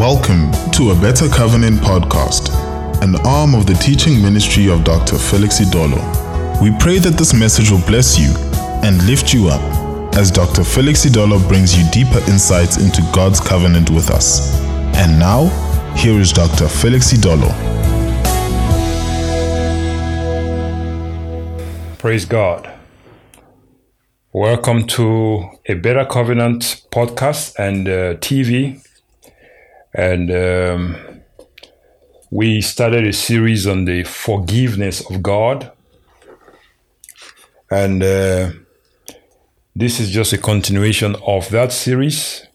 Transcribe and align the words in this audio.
Welcome 0.00 0.50
to 0.72 0.92
a 0.92 0.94
Better 0.94 1.28
Covenant 1.28 1.78
podcast, 1.80 2.48
an 3.02 3.16
arm 3.16 3.54
of 3.54 3.66
the 3.66 3.74
teaching 3.74 4.22
ministry 4.22 4.66
of 4.66 4.82
Dr. 4.82 5.18
Felix 5.18 5.60
Idolor. 5.60 6.00
We 6.62 6.74
pray 6.78 6.98
that 7.00 7.18
this 7.18 7.34
message 7.34 7.70
will 7.70 7.84
bless 7.84 8.18
you 8.18 8.32
and 8.82 9.06
lift 9.06 9.34
you 9.34 9.48
up 9.48 9.60
as 10.16 10.30
Dr. 10.30 10.64
Felix 10.64 11.04
Idolor 11.04 11.46
brings 11.46 11.76
you 11.76 11.84
deeper 11.90 12.18
insights 12.30 12.78
into 12.78 13.02
God's 13.12 13.40
covenant 13.40 13.90
with 13.90 14.08
us. 14.08 14.58
And 14.96 15.18
now, 15.18 15.48
here 15.94 16.18
is 16.18 16.32
Dr. 16.32 16.66
Felix 16.66 17.12
Idolor. 17.12 17.52
Praise 21.98 22.24
God. 22.24 22.72
Welcome 24.32 24.86
to 24.86 25.50
a 25.68 25.74
Better 25.74 26.06
Covenant 26.06 26.86
podcast 26.90 27.54
and 27.58 27.86
uh, 27.86 28.14
TV. 28.14 28.82
And 29.94 30.30
um, 30.30 30.96
we 32.30 32.60
started 32.60 33.06
a 33.06 33.12
series 33.12 33.66
on 33.66 33.84
the 33.84 34.04
forgiveness 34.04 35.08
of 35.10 35.22
God. 35.22 35.72
And 37.70 38.02
uh, 38.02 38.50
this 39.74 40.00
is 40.00 40.10
just 40.10 40.32
a 40.32 40.38
continuation 40.38 41.16
of 41.26 41.50
that 41.50 41.72
series. 41.72 42.46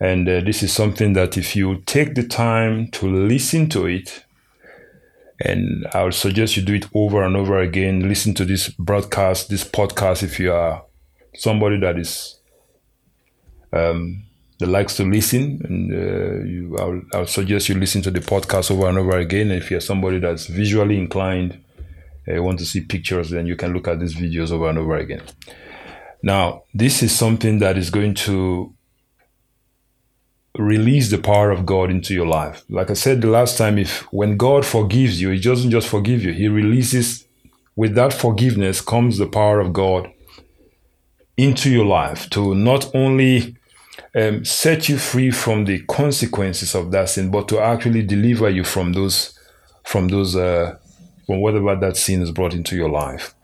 And 0.00 0.28
uh, 0.28 0.40
this 0.40 0.62
is 0.62 0.72
something 0.72 1.14
that 1.14 1.38
if 1.38 1.56
you 1.56 1.82
take 1.86 2.14
the 2.14 2.26
time 2.26 2.88
to 2.92 3.06
listen 3.06 3.68
to 3.70 3.86
it, 3.86 4.24
and 5.40 5.86
I 5.92 6.04
would 6.04 6.14
suggest 6.14 6.56
you 6.56 6.62
do 6.62 6.74
it 6.74 6.86
over 6.94 7.22
and 7.22 7.36
over 7.36 7.58
again. 7.60 8.08
Listen 8.08 8.34
to 8.34 8.44
this 8.44 8.68
broadcast, 8.70 9.50
this 9.50 9.64
podcast, 9.64 10.22
if 10.22 10.40
you 10.40 10.52
are 10.52 10.84
somebody 11.34 11.78
that 11.80 11.98
is 11.98 12.38
um, 13.72 14.25
that 14.58 14.68
likes 14.68 14.96
to 14.96 15.04
listen, 15.04 15.60
and 15.64 15.92
uh, 15.92 16.44
you, 16.44 16.76
I'll, 16.78 17.02
I'll, 17.12 17.26
suggest 17.26 17.68
you 17.68 17.74
listen 17.74 18.00
to 18.02 18.10
the 18.10 18.20
podcast 18.20 18.70
over 18.70 18.88
and 18.88 18.98
over 18.98 19.18
again. 19.18 19.50
And 19.50 19.62
if 19.62 19.70
you're 19.70 19.80
somebody 19.80 20.18
that's 20.18 20.46
visually 20.46 20.98
inclined, 20.98 21.62
uh, 22.28 22.42
want 22.42 22.58
to 22.60 22.64
see 22.64 22.80
pictures, 22.80 23.30
then 23.30 23.46
you 23.46 23.56
can 23.56 23.74
look 23.74 23.86
at 23.86 24.00
these 24.00 24.14
videos 24.14 24.50
over 24.50 24.70
and 24.70 24.78
over 24.78 24.96
again. 24.96 25.22
Now, 26.22 26.62
this 26.72 27.02
is 27.02 27.14
something 27.14 27.58
that 27.58 27.76
is 27.76 27.90
going 27.90 28.14
to 28.14 28.74
release 30.58 31.10
the 31.10 31.18
power 31.18 31.50
of 31.50 31.66
God 31.66 31.90
into 31.90 32.14
your 32.14 32.26
life. 32.26 32.64
Like 32.70 32.90
I 32.90 32.94
said 32.94 33.20
the 33.20 33.28
last 33.28 33.58
time, 33.58 33.78
if 33.78 34.00
when 34.12 34.38
God 34.38 34.64
forgives 34.64 35.20
you, 35.20 35.30
He 35.30 35.40
doesn't 35.40 35.70
just 35.70 35.88
forgive 35.88 36.22
you, 36.22 36.32
He 36.32 36.48
releases 36.48 37.26
with 37.76 37.94
that 37.94 38.14
forgiveness 38.14 38.80
comes 38.80 39.18
the 39.18 39.26
power 39.26 39.60
of 39.60 39.74
God 39.74 40.10
into 41.36 41.70
your 41.70 41.84
life 41.84 42.30
to 42.30 42.54
not 42.54 42.90
only 42.94 43.56
um, 44.16 44.44
set 44.44 44.88
you 44.88 44.96
free 44.98 45.30
from 45.30 45.66
the 45.66 45.80
consequences 45.80 46.74
of 46.74 46.90
that 46.92 47.10
sin, 47.10 47.30
but 47.30 47.48
to 47.48 47.60
actually 47.60 48.02
deliver 48.02 48.48
you 48.48 48.64
from 48.64 48.94
those, 48.94 49.38
from 49.84 50.08
those, 50.08 50.34
uh, 50.34 50.76
from 51.26 51.40
whatever 51.40 51.76
that 51.76 51.96
sin 51.96 52.20
has 52.20 52.30
brought 52.30 52.54
into 52.54 52.76
your 52.76 52.88
life. 52.88 53.34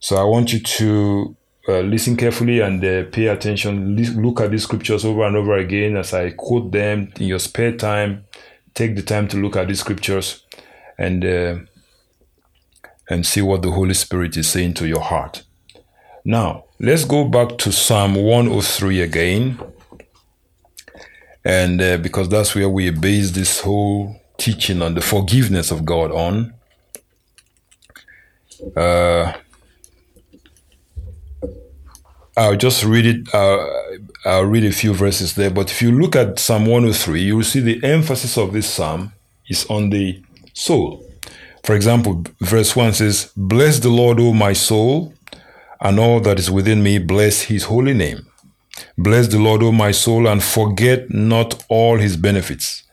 So 0.00 0.16
I 0.16 0.24
want 0.24 0.52
you 0.52 0.60
to 0.60 1.36
uh, 1.68 1.80
listen 1.80 2.16
carefully 2.16 2.60
and 2.60 2.82
uh, 2.82 3.04
pay 3.10 3.26
attention. 3.26 3.96
Look 3.96 4.40
at 4.40 4.50
these 4.50 4.62
scriptures 4.62 5.04
over 5.04 5.24
and 5.24 5.36
over 5.36 5.58
again 5.58 5.96
as 5.96 6.14
I 6.14 6.30
quote 6.30 6.72
them 6.72 7.12
in 7.20 7.26
your 7.26 7.38
spare 7.38 7.76
time. 7.76 8.24
Take 8.72 8.96
the 8.96 9.02
time 9.02 9.28
to 9.28 9.36
look 9.36 9.56
at 9.56 9.68
these 9.68 9.80
scriptures 9.80 10.44
and 10.96 11.24
uh, 11.24 11.58
and 13.10 13.26
see 13.26 13.42
what 13.42 13.62
the 13.62 13.70
Holy 13.70 13.94
Spirit 13.94 14.36
is 14.36 14.48
saying 14.48 14.74
to 14.74 14.86
your 14.86 15.00
heart. 15.00 15.42
Now, 16.24 16.64
let's 16.78 17.04
go 17.04 17.24
back 17.24 17.58
to 17.58 17.72
Psalm 17.72 18.14
103 18.14 19.00
again. 19.00 19.58
And 21.48 21.80
uh, 21.80 21.96
because 21.96 22.28
that's 22.28 22.54
where 22.54 22.68
we 22.68 22.90
base 22.90 23.30
this 23.30 23.60
whole 23.60 24.20
teaching 24.36 24.82
on 24.82 24.94
the 24.94 25.00
forgiveness 25.00 25.70
of 25.70 25.86
God 25.86 26.12
on. 26.12 26.52
Uh, 28.76 29.32
I'll 32.36 32.54
just 32.56 32.84
read 32.84 33.06
it. 33.06 33.34
Uh, 33.34 33.66
I'll 34.26 34.44
read 34.44 34.64
a 34.66 34.72
few 34.72 34.92
verses 34.92 35.36
there. 35.36 35.50
But 35.50 35.70
if 35.70 35.80
you 35.80 35.90
look 35.90 36.14
at 36.14 36.38
Psalm 36.38 36.66
103, 36.66 37.22
you 37.22 37.38
will 37.38 37.44
see 37.44 37.60
the 37.60 37.82
emphasis 37.82 38.36
of 38.36 38.52
this 38.52 38.68
psalm 38.68 39.14
is 39.48 39.64
on 39.70 39.88
the 39.88 40.22
soul. 40.52 41.02
For 41.64 41.74
example, 41.74 42.24
verse 42.40 42.76
1 42.76 42.92
says, 42.92 43.32
Bless 43.34 43.78
the 43.78 43.88
Lord, 43.88 44.20
O 44.20 44.34
my 44.34 44.52
soul, 44.52 45.14
and 45.80 45.98
all 45.98 46.20
that 46.20 46.38
is 46.38 46.50
within 46.50 46.82
me, 46.82 46.98
bless 46.98 47.42
his 47.42 47.64
holy 47.64 47.94
name. 47.94 48.27
Bless 48.96 49.28
the 49.28 49.38
Lord, 49.38 49.62
O 49.62 49.72
my 49.72 49.90
soul, 49.90 50.26
and 50.26 50.42
forget 50.42 51.10
not 51.10 51.64
all 51.68 51.98
his 51.98 52.16
benefits. 52.16 52.84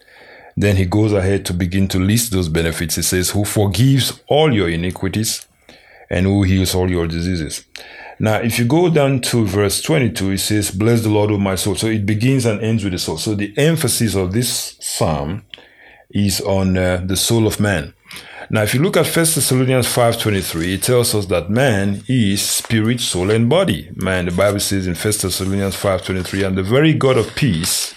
Then 0.57 0.77
he 0.77 0.85
goes 0.85 1.11
ahead 1.11 1.45
to 1.45 1.53
begin 1.53 1.87
to 1.89 1.99
list 1.99 2.31
those 2.31 2.47
benefits. 2.47 2.95
He 2.95 3.01
says, 3.01 3.31
Who 3.31 3.43
forgives 3.43 4.21
all 4.27 4.53
your 4.53 4.69
iniquities 4.69 5.45
and 6.09 6.25
who 6.25 6.43
heals 6.43 6.75
all 6.75 6.89
your 6.89 7.07
diseases. 7.07 7.65
Now, 8.19 8.37
if 8.37 8.57
you 8.57 8.65
go 8.65 8.89
down 8.89 9.19
to 9.21 9.45
verse 9.45 9.81
22, 9.81 10.31
it 10.31 10.37
says, 10.37 10.71
Bless 10.71 11.01
the 11.01 11.09
Lord, 11.09 11.31
O 11.31 11.37
my 11.37 11.55
soul. 11.55 11.75
So 11.75 11.87
it 11.87 12.05
begins 12.05 12.45
and 12.45 12.61
ends 12.61 12.83
with 12.83 12.93
the 12.93 12.99
soul. 12.99 13.17
So 13.17 13.35
the 13.35 13.53
emphasis 13.57 14.15
of 14.15 14.31
this 14.31 14.77
psalm 14.79 15.43
is 16.09 16.39
on 16.41 16.77
uh, 16.77 17.01
the 17.05 17.17
soul 17.17 17.45
of 17.45 17.59
man. 17.59 17.93
Now, 18.49 18.61
if 18.61 18.73
you 18.75 18.81
look 18.81 18.95
at 18.95 19.05
1 19.05 19.13
Thessalonians 19.13 19.87
5.23, 19.87 20.73
it 20.75 20.83
tells 20.83 21.15
us 21.15 21.25
that 21.27 21.49
man 21.49 22.03
is 22.07 22.41
spirit, 22.41 22.99
soul, 22.99 23.31
and 23.31 23.49
body. 23.49 23.89
Man, 23.95 24.25
the 24.25 24.31
Bible 24.31 24.59
says 24.59 24.85
in 24.85 24.93
1 24.93 25.01
Thessalonians 25.03 25.75
5.23, 25.75 26.45
and 26.45 26.57
the 26.57 26.63
very 26.63 26.93
God 26.93 27.17
of 27.17 27.35
peace, 27.35 27.95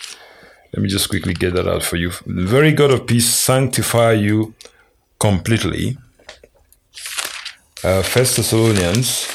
let 0.72 0.82
me 0.82 0.88
just 0.88 1.10
quickly 1.10 1.34
get 1.34 1.54
that 1.54 1.69
out 1.69 1.82
for 1.82 1.97
you. 1.97 2.10
The 2.26 2.47
very 2.47 2.72
God 2.72 2.91
of 2.91 3.06
peace 3.06 3.26
sanctify 3.26 4.12
you 4.12 4.54
completely. 5.19 5.98
Uh, 7.84 8.03
1 8.03 8.03
Thessalonians 8.03 9.26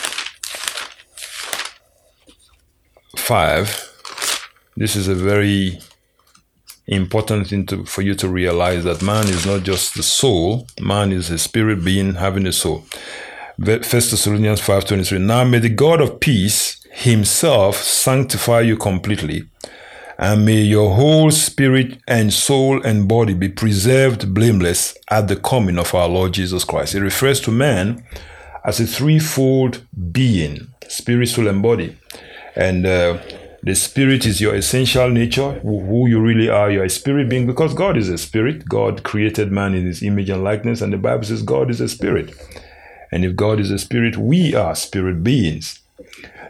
5, 3.17 4.39
this 4.75 4.95
is 4.95 5.07
a 5.07 5.15
very 5.15 5.79
important 6.87 7.47
thing 7.47 7.65
to, 7.67 7.85
for 7.85 8.01
you 8.01 8.13
to 8.15 8.27
realize 8.27 8.83
that 8.83 9.01
man 9.01 9.27
is 9.27 9.45
not 9.45 9.63
just 9.63 9.95
the 9.95 10.03
soul, 10.03 10.67
man 10.81 11.11
is 11.11 11.29
a 11.29 11.37
spirit 11.37 11.83
being 11.83 12.15
having 12.15 12.45
a 12.45 12.53
soul. 12.53 12.83
First 13.63 14.11
Thessalonians 14.11 14.61
5.23 14.61 15.21
Now 15.21 15.43
may 15.43 15.59
the 15.59 15.69
God 15.69 16.01
of 16.01 16.19
peace 16.19 16.83
himself 16.91 17.77
sanctify 17.77 18.61
you 18.61 18.77
completely, 18.77 19.43
and 20.17 20.45
may 20.45 20.61
your 20.61 20.95
whole 20.95 21.31
spirit 21.31 21.99
and 22.07 22.33
soul 22.33 22.81
and 22.83 23.07
body 23.07 23.33
be 23.33 23.49
preserved 23.49 24.33
blameless 24.33 24.97
at 25.09 25.27
the 25.27 25.35
coming 25.35 25.77
of 25.77 25.93
our 25.95 26.07
Lord 26.07 26.33
Jesus 26.33 26.63
Christ. 26.63 26.95
It 26.95 27.01
refers 27.01 27.39
to 27.41 27.51
man 27.51 28.03
as 28.63 28.79
a 28.79 28.87
threefold 28.87 29.85
being, 30.11 30.73
spirit, 30.87 31.29
soul, 31.29 31.47
and 31.47 31.61
body. 31.61 31.97
And 32.55 32.85
uh, 32.85 33.19
the 33.63 33.75
spirit 33.75 34.25
is 34.25 34.41
your 34.41 34.55
essential 34.55 35.09
nature, 35.09 35.53
who 35.61 36.07
you 36.07 36.19
really 36.19 36.49
are. 36.49 36.69
You're 36.69 36.83
a 36.83 36.89
spirit 36.89 37.29
being 37.29 37.47
because 37.47 37.73
God 37.73 37.95
is 37.95 38.09
a 38.09 38.17
spirit. 38.17 38.67
God 38.67 39.03
created 39.03 39.53
man 39.53 39.73
in 39.73 39.85
his 39.85 40.03
image 40.03 40.29
and 40.29 40.43
likeness, 40.43 40.81
and 40.81 40.91
the 40.91 40.97
Bible 40.97 41.23
says 41.23 41.41
God 41.41 41.71
is 41.71 41.79
a 41.79 41.87
spirit. 41.87 42.35
And 43.11 43.23
if 43.23 43.37
God 43.37 43.61
is 43.61 43.71
a 43.71 43.79
spirit, 43.79 44.17
we 44.17 44.53
are 44.53 44.75
spirit 44.75 45.23
beings. 45.23 45.79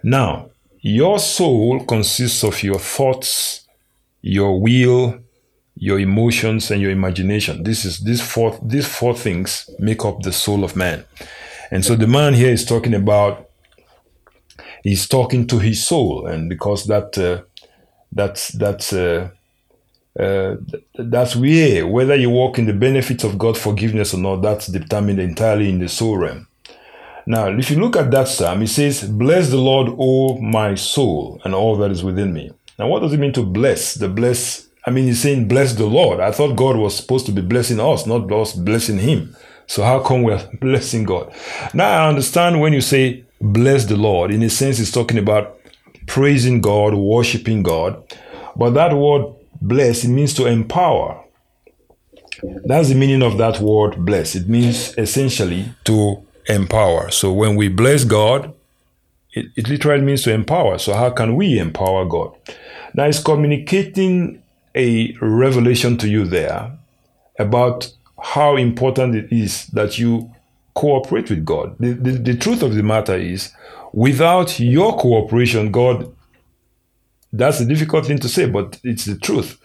Now, 0.01 0.49
your 0.81 1.19
soul 1.19 1.85
consists 1.85 2.43
of 2.43 2.63
your 2.63 2.79
thoughts, 2.79 3.67
your 4.23 4.59
will, 4.59 5.19
your 5.75 5.99
emotions, 5.99 6.71
and 6.71 6.81
your 6.81 6.91
imagination. 6.91 7.61
This 7.61 7.85
is 7.85 7.99
these 7.99 8.21
four 8.21 8.59
these 8.63 8.87
four 8.87 9.15
things 9.15 9.69
make 9.77 10.03
up 10.03 10.21
the 10.23 10.33
soul 10.33 10.63
of 10.63 10.75
man. 10.75 11.05
And 11.69 11.85
so 11.85 11.95
the 11.95 12.07
man 12.07 12.33
here 12.33 12.51
is 12.51 12.65
talking 12.65 12.95
about 12.95 13.49
he's 14.83 15.07
talking 15.07 15.47
to 15.47 15.59
his 15.59 15.83
soul, 15.83 16.27
and 16.27 16.49
because 16.49 16.85
that 16.85 17.17
uh, 17.17 17.43
that's 18.11 18.49
that's 18.49 18.93
uh, 18.93 19.29
uh, 20.19 20.55
that's 20.99 21.35
where 21.35 21.87
whether 21.87 22.15
you 22.15 22.29
walk 22.29 22.59
in 22.59 22.65
the 22.67 22.73
benefits 22.73 23.23
of 23.23 23.37
God's 23.37 23.59
forgiveness 23.59 24.13
or 24.13 24.17
not, 24.19 24.41
that's 24.41 24.67
determined 24.67 25.19
entirely 25.19 25.69
in 25.69 25.79
the 25.79 25.89
soul 25.89 26.17
realm. 26.17 26.47
Now, 27.25 27.47
if 27.47 27.71
you 27.71 27.79
look 27.79 27.95
at 27.95 28.11
that 28.11 28.27
psalm, 28.27 28.61
it 28.61 28.67
says, 28.67 29.03
"Bless 29.03 29.49
the 29.49 29.57
Lord, 29.57 29.95
O 29.97 30.37
my 30.39 30.75
soul, 30.75 31.39
and 31.45 31.55
all 31.55 31.77
that 31.77 31.91
is 31.91 32.03
within 32.03 32.33
me." 32.33 32.51
Now, 32.77 32.89
what 32.89 33.01
does 33.01 33.13
it 33.13 33.19
mean 33.19 33.33
to 33.33 33.43
bless? 33.43 33.93
The 33.95 34.09
bless. 34.09 34.67
I 34.85 34.91
mean, 34.91 35.05
he's 35.05 35.21
saying, 35.21 35.47
"Bless 35.47 35.73
the 35.73 35.85
Lord." 35.85 36.19
I 36.19 36.31
thought 36.31 36.57
God 36.57 36.75
was 36.75 36.97
supposed 36.97 37.25
to 37.27 37.31
be 37.31 37.41
blessing 37.41 37.79
us, 37.79 38.05
not 38.05 38.29
us 38.31 38.53
blessing 38.53 38.97
Him. 38.97 39.35
So 39.67 39.83
how 39.83 39.99
come 39.99 40.23
we're 40.23 40.45
blessing 40.61 41.03
God? 41.03 41.33
Now 41.73 42.05
I 42.05 42.09
understand 42.09 42.59
when 42.61 42.73
you 42.73 42.81
say 42.81 43.23
bless 43.41 43.85
the 43.85 43.97
Lord. 43.97 44.31
In 44.31 44.41
a 44.43 44.49
sense, 44.49 44.79
it's 44.79 44.91
talking 44.91 45.17
about 45.17 45.59
praising 46.07 46.61
God, 46.61 46.93
worshiping 46.93 47.63
God. 47.63 48.01
But 48.55 48.71
that 48.71 48.93
word 48.93 49.33
bless, 49.61 50.03
it 50.03 50.09
means 50.09 50.33
to 50.35 50.45
empower. 50.45 51.23
That's 52.65 52.89
the 52.89 52.95
meaning 52.95 53.21
of 53.21 53.37
that 53.37 53.59
word 53.59 54.05
bless. 54.05 54.35
It 54.35 54.47
means 54.49 54.97
essentially 54.97 55.73
to 55.85 56.25
empower. 56.47 57.09
So 57.09 57.31
when 57.31 57.55
we 57.55 57.69
bless 57.69 58.03
God, 58.03 58.53
it, 59.31 59.47
it 59.55 59.69
literally 59.69 60.03
means 60.03 60.23
to 60.23 60.33
empower. 60.33 60.77
So 60.77 60.93
how 60.93 61.09
can 61.09 61.35
we 61.35 61.57
empower 61.57 62.05
God? 62.05 62.35
Now 62.93 63.05
it's 63.05 63.21
communicating 63.21 64.43
a 64.75 65.15
revelation 65.21 65.97
to 65.97 66.07
you 66.07 66.25
there 66.25 66.71
about 67.39 67.91
how 68.23 68.55
important 68.55 69.15
it 69.15 69.31
is 69.33 69.67
that 69.67 69.99
you 69.99 70.33
cooperate 70.75 71.29
with 71.29 71.43
God. 71.43 71.75
The, 71.77 71.91
the, 71.91 72.11
the 72.11 72.37
truth 72.37 72.63
of 72.63 72.73
the 72.73 72.81
matter 72.81 73.15
is, 73.15 73.51
without 73.91 74.61
your 74.61 74.97
cooperation, 74.97 75.71
God, 75.71 76.09
that's 77.33 77.59
a 77.59 77.65
difficult 77.65 78.05
thing 78.05 78.19
to 78.19 78.29
say, 78.29 78.45
but 78.45 78.79
it's 78.83 79.03
the 79.03 79.17
truth. 79.17 79.59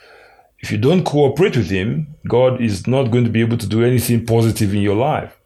If 0.59 0.73
you 0.73 0.79
don't 0.79 1.05
cooperate 1.05 1.57
with 1.57 1.71
Him, 1.71 2.09
God 2.27 2.61
is 2.61 2.89
not 2.89 3.13
going 3.13 3.23
to 3.25 3.31
be 3.31 3.41
able 3.41 3.59
to 3.59 3.67
do 3.67 3.85
anything 3.85 4.27
positive 4.27 4.75
in 4.75 4.83
your 4.83 4.97
life. 4.97 5.39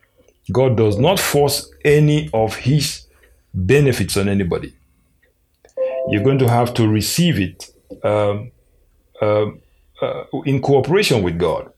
God 0.50 0.78
does 0.78 0.96
not 0.98 1.20
force 1.20 1.70
any 1.84 2.30
of 2.32 2.56
His 2.56 3.06
benefits 3.52 4.16
on 4.16 4.26
anybody. 4.26 4.72
You're 6.08 6.24
going 6.24 6.38
to 6.38 6.48
have 6.48 6.72
to 6.74 6.88
receive 6.88 7.38
it 7.38 7.70
um, 8.02 8.52
uh, 9.20 9.48
uh, 10.00 10.24
in 10.46 10.62
cooperation 10.62 11.22
with 11.22 11.38
God. 11.38 11.70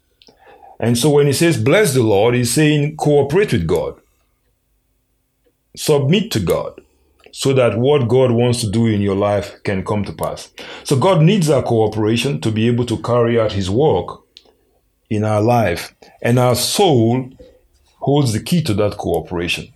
And 0.85 0.99
so 0.99 1.09
when 1.09 1.27
he 1.27 1.33
says 1.33 1.57
bless 1.57 1.95
the 1.95 2.03
Lord, 2.03 2.35
he's 2.35 2.53
saying 2.53 2.99
cooperate 2.99 3.55
with 3.55 3.67
God, 3.67 3.99
submit 5.75 6.31
to 6.33 6.41
God, 6.41 6.79
so 7.33 7.55
that 7.55 7.79
what 7.79 8.07
God 8.07 8.33
wants 8.33 8.61
to 8.61 8.71
do 8.71 8.85
in 8.85 9.01
your 9.01 9.17
life 9.17 9.63
can 9.63 9.83
come 9.83 10.05
to 10.05 10.13
pass. 10.13 10.53
So 10.85 10.97
God 10.97 11.23
needs 11.23 11.49
our 11.49 11.63
cooperation 11.63 12.39
to 12.43 12.51
be 12.51 12.67
able 12.67 12.85
to 12.85 12.99
carry 12.99 13.41
out 13.41 13.53
his 13.53 13.71
work 13.71 14.25
in 15.09 15.25
our 15.25 15.41
life. 15.41 15.95
And 16.21 16.39
our 16.39 16.55
soul 16.55 17.31
holds 18.01 18.35
the 18.35 18.43
key 18.43 18.63
to 18.65 18.75
that 18.75 18.99
cooperation. 18.99 19.73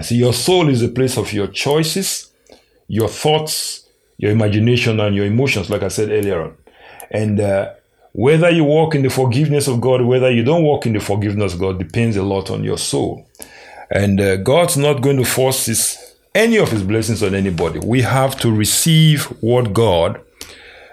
See, 0.00 0.14
your 0.14 0.32
soul 0.32 0.68
is 0.68 0.80
a 0.80 0.88
place 0.88 1.18
of 1.18 1.32
your 1.32 1.48
choices, 1.48 2.30
your 2.86 3.08
thoughts, 3.08 3.88
your 4.18 4.30
imagination, 4.30 5.00
and 5.00 5.16
your 5.16 5.26
emotions, 5.26 5.70
like 5.70 5.82
I 5.82 5.88
said 5.88 6.10
earlier 6.10 6.40
on. 6.40 6.56
And 7.10 7.40
uh, 7.40 7.72
whether 8.14 8.48
you 8.48 8.62
walk 8.62 8.94
in 8.94 9.02
the 9.02 9.10
forgiveness 9.10 9.66
of 9.66 9.80
God, 9.80 10.02
whether 10.02 10.30
you 10.30 10.44
don't 10.44 10.62
walk 10.62 10.86
in 10.86 10.92
the 10.92 11.00
forgiveness 11.00 11.54
of 11.54 11.58
God, 11.58 11.80
depends 11.80 12.16
a 12.16 12.22
lot 12.22 12.48
on 12.48 12.62
your 12.62 12.78
soul. 12.78 13.28
And 13.90 14.20
uh, 14.20 14.36
God's 14.36 14.76
not 14.76 15.02
going 15.02 15.16
to 15.16 15.24
force 15.24 15.66
his, 15.66 15.98
any 16.32 16.56
of 16.58 16.70
his 16.70 16.84
blessings 16.84 17.24
on 17.24 17.34
anybody. 17.34 17.80
We 17.80 18.02
have 18.02 18.36
to 18.36 18.54
receive 18.54 19.24
what 19.42 19.72
God 19.72 20.20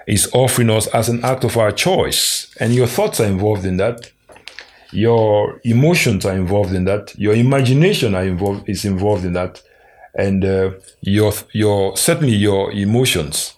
is 0.08 0.32
offering 0.34 0.72
us 0.72 0.88
as 0.88 1.10
an 1.10 1.24
act 1.24 1.44
of 1.44 1.58
our 1.58 1.72
choice. 1.72 2.52
And 2.60 2.74
your 2.74 2.88
thoughts 2.88 3.20
are 3.20 3.28
involved 3.28 3.66
in 3.66 3.78
that. 3.78 4.12
Your 4.92 5.62
emotions 5.64 6.26
are 6.26 6.34
involved 6.34 6.74
in 6.74 6.86
that. 6.86 7.14
Your 7.20 7.36
imagination 7.36 8.16
are 8.16 8.26
involved 8.26 8.68
is 8.68 8.84
involved 8.84 9.26
in 9.26 9.34
that, 9.34 9.62
and 10.16 10.44
uh, 10.44 10.72
your 11.00 11.32
your 11.54 11.96
certainly 11.96 12.36
your 12.36 12.74
emotions 12.74 13.54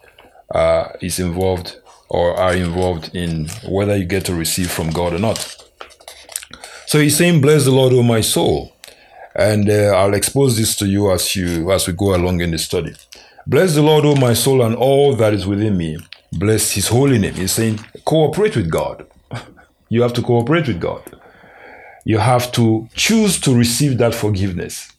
uh, 0.53 0.89
is 1.01 1.17
involved 1.17 1.77
or 2.13 2.37
are 2.37 2.53
involved 2.53 3.13
in 3.15 3.47
whether 3.67 3.97
you 3.97 4.05
get 4.05 4.23
to 4.23 4.35
receive 4.35 4.71
from 4.71 4.91
God 4.91 5.13
or 5.13 5.19
not. 5.19 5.39
So 6.85 6.99
he's 6.99 7.17
saying, 7.17 7.41
"Bless 7.41 7.65
the 7.65 7.71
Lord, 7.71 7.91
O 7.91 8.03
my 8.03 8.21
soul," 8.21 8.71
and 9.35 9.69
uh, 9.69 9.97
I'll 9.97 10.13
expose 10.13 10.55
this 10.55 10.75
to 10.77 10.85
you 10.85 11.11
as 11.11 11.35
you 11.35 11.71
as 11.71 11.87
we 11.87 11.93
go 11.93 12.15
along 12.15 12.41
in 12.41 12.51
the 12.51 12.59
study. 12.59 12.93
Bless 13.47 13.73
the 13.73 13.81
Lord, 13.81 14.05
O 14.05 14.15
my 14.15 14.33
soul, 14.33 14.61
and 14.61 14.75
all 14.75 15.15
that 15.15 15.33
is 15.33 15.47
within 15.47 15.75
me. 15.75 15.97
Bless 16.31 16.71
His 16.71 16.87
holy 16.87 17.17
name. 17.17 17.33
He's 17.33 17.51
saying, 17.51 17.79
cooperate 18.05 18.55
with 18.55 18.69
God. 18.69 19.05
you 19.89 20.03
have 20.03 20.13
to 20.13 20.21
cooperate 20.21 20.67
with 20.67 20.79
God. 20.79 21.01
You 22.05 22.19
have 22.19 22.51
to 22.53 22.87
choose 22.95 23.39
to 23.41 23.57
receive 23.57 23.97
that 23.97 24.13
forgiveness. 24.13 24.91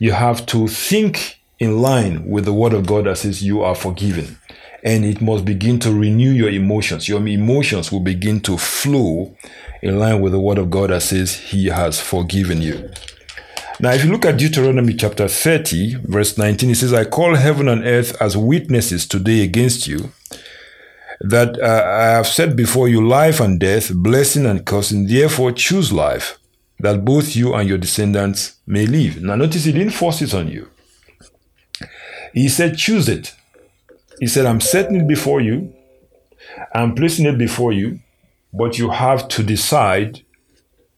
You 0.00 0.12
have 0.12 0.44
to 0.46 0.68
think 0.68 1.38
in 1.58 1.80
line 1.80 2.28
with 2.28 2.44
the 2.44 2.52
Word 2.52 2.72
of 2.74 2.86
God 2.86 3.06
that 3.06 3.18
says 3.18 3.42
you 3.42 3.62
are 3.62 3.74
forgiven 3.74 4.37
and 4.82 5.04
it 5.04 5.20
must 5.20 5.44
begin 5.44 5.78
to 5.80 5.92
renew 5.92 6.30
your 6.30 6.50
emotions. 6.50 7.08
Your 7.08 7.26
emotions 7.26 7.90
will 7.90 8.00
begin 8.00 8.40
to 8.40 8.56
flow 8.56 9.36
in 9.82 9.98
line 9.98 10.20
with 10.20 10.32
the 10.32 10.40
word 10.40 10.58
of 10.58 10.70
God 10.70 10.90
that 10.90 11.02
says 11.02 11.34
he 11.36 11.66
has 11.66 12.00
forgiven 12.00 12.62
you. 12.62 12.90
Now, 13.80 13.92
if 13.92 14.04
you 14.04 14.10
look 14.10 14.26
at 14.26 14.38
Deuteronomy 14.38 14.94
chapter 14.94 15.28
30, 15.28 15.96
verse 16.02 16.36
19, 16.36 16.70
it 16.70 16.74
says, 16.76 16.92
I 16.92 17.04
call 17.04 17.36
heaven 17.36 17.68
and 17.68 17.84
earth 17.84 18.20
as 18.20 18.36
witnesses 18.36 19.06
today 19.06 19.42
against 19.44 19.86
you, 19.86 20.10
that 21.20 21.60
uh, 21.60 21.84
I 21.86 22.06
have 22.06 22.26
set 22.26 22.56
before 22.56 22.88
you 22.88 23.06
life 23.06 23.38
and 23.38 23.58
death, 23.58 23.92
blessing 23.94 24.46
and 24.46 24.66
cursing. 24.66 25.06
Therefore, 25.06 25.52
choose 25.52 25.92
life, 25.92 26.38
that 26.80 27.04
both 27.04 27.36
you 27.36 27.54
and 27.54 27.68
your 27.68 27.78
descendants 27.78 28.56
may 28.66 28.84
live. 28.84 29.22
Now, 29.22 29.36
notice 29.36 29.64
he 29.64 29.72
didn't 29.72 29.92
force 29.92 30.22
it 30.22 30.34
on 30.34 30.48
you. 30.48 30.68
He 32.34 32.48
said, 32.48 32.76
choose 32.76 33.08
it. 33.08 33.34
He 34.20 34.26
said, 34.26 34.46
I'm 34.46 34.60
setting 34.60 34.96
it 34.96 35.08
before 35.08 35.40
you, 35.40 35.72
I'm 36.74 36.94
placing 36.94 37.26
it 37.26 37.38
before 37.38 37.72
you, 37.72 38.00
but 38.52 38.78
you 38.78 38.90
have 38.90 39.28
to 39.28 39.42
decide 39.42 40.22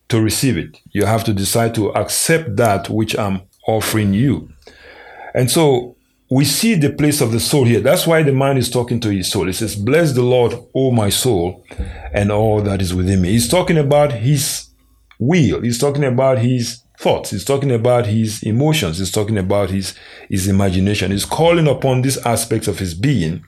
to 0.09 0.21
receive 0.21 0.57
it. 0.57 0.79
You 0.93 1.07
have 1.07 1.25
to 1.25 1.33
decide 1.33 1.75
to 1.77 1.91
accept 1.91 2.57
that 2.57 2.89
which 2.89 3.17
I'm 3.19 3.43
offering 3.67 4.13
you. 4.15 4.51
And 5.35 5.51
so 5.51 5.97
we 6.31 6.45
see 6.45 6.75
the 6.75 6.93
place 6.93 7.21
of 7.21 7.33
the 7.33 7.41
soul 7.41 7.65
here. 7.65 7.81
That's 7.81 8.07
why 8.07 8.23
the 8.23 8.33
man 8.33 8.57
is 8.57 8.71
talking 8.71 9.01
to 9.01 9.11
his 9.11 9.31
soul. 9.31 9.47
He 9.47 9.53
says, 9.53 9.77
Bless 9.77 10.13
the 10.13 10.23
Lord, 10.23 10.55
O 10.75 10.91
my 10.91 11.09
soul, 11.09 11.65
and 12.13 12.31
all 12.31 12.63
that 12.63 12.81
is 12.81 12.95
within 12.95 13.23
me. 13.23 13.31
He's 13.31 13.49
talking 13.49 13.79
about 13.79 14.13
his 14.13 14.69
will. 15.19 15.61
He's 15.61 15.79
talking 15.79 16.05
about 16.05 16.39
his 16.39 16.83
thoughts. 17.01 17.31
He's 17.31 17.45
talking 17.45 17.73
about 17.73 18.07
his 18.07 18.43
emotions. 18.43 18.99
He's 18.99 19.11
talking 19.11 19.39
about 19.39 19.71
his, 19.71 19.95
his 20.29 20.49
imagination. 20.49 21.11
He's 21.11 21.25
calling 21.25 21.67
upon 21.67 22.03
these 22.03 22.19
aspects 22.19 22.69
of 22.69 22.79
his 22.79 22.93
being 22.93 23.43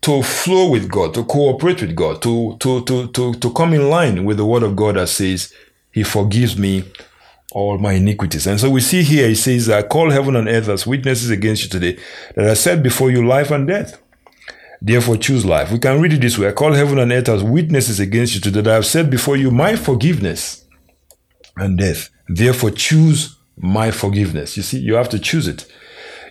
to 0.00 0.20
flow 0.22 0.68
with 0.68 0.90
God, 0.90 1.14
to 1.14 1.24
cooperate 1.24 1.80
with 1.80 1.94
God, 1.94 2.20
to, 2.22 2.56
to, 2.58 2.84
to, 2.84 3.06
to, 3.08 3.34
to 3.34 3.52
come 3.52 3.72
in 3.72 3.88
line 3.88 4.24
with 4.24 4.36
the 4.36 4.44
word 4.44 4.64
of 4.64 4.74
God 4.74 4.96
that 4.96 5.08
says, 5.08 5.54
He 5.92 6.02
forgives 6.02 6.58
me 6.58 6.84
all 7.52 7.78
my 7.78 7.92
iniquities. 7.92 8.48
And 8.48 8.58
so 8.58 8.68
we 8.68 8.80
see 8.80 9.02
here, 9.04 9.28
he 9.28 9.36
says, 9.36 9.68
I 9.70 9.82
call 9.82 10.10
heaven 10.10 10.34
and 10.34 10.48
earth 10.48 10.68
as 10.68 10.86
witnesses 10.86 11.30
against 11.30 11.62
you 11.62 11.68
today, 11.68 12.02
that 12.34 12.48
I 12.48 12.54
set 12.54 12.82
before 12.82 13.12
you 13.12 13.24
life 13.24 13.52
and 13.52 13.68
death. 13.68 14.02
Therefore 14.80 15.16
choose 15.16 15.44
life. 15.44 15.70
We 15.70 15.78
can 15.78 16.00
read 16.00 16.14
it 16.14 16.20
this 16.20 16.36
way. 16.36 16.48
I 16.48 16.52
call 16.52 16.72
heaven 16.72 16.98
and 16.98 17.12
earth 17.12 17.28
as 17.28 17.44
witnesses 17.44 18.00
against 18.00 18.34
you 18.34 18.40
today, 18.40 18.62
that 18.62 18.72
I 18.72 18.74
have 18.74 18.86
set 18.86 19.08
before 19.08 19.36
you 19.36 19.52
my 19.52 19.76
forgiveness 19.76 20.64
and 21.56 21.78
death. 21.78 22.10
Therefore, 22.36 22.70
choose 22.70 23.36
my 23.56 23.90
forgiveness. 23.90 24.56
You 24.56 24.62
see, 24.62 24.78
you 24.78 24.94
have 24.94 25.08
to 25.10 25.18
choose 25.18 25.46
it. 25.46 25.66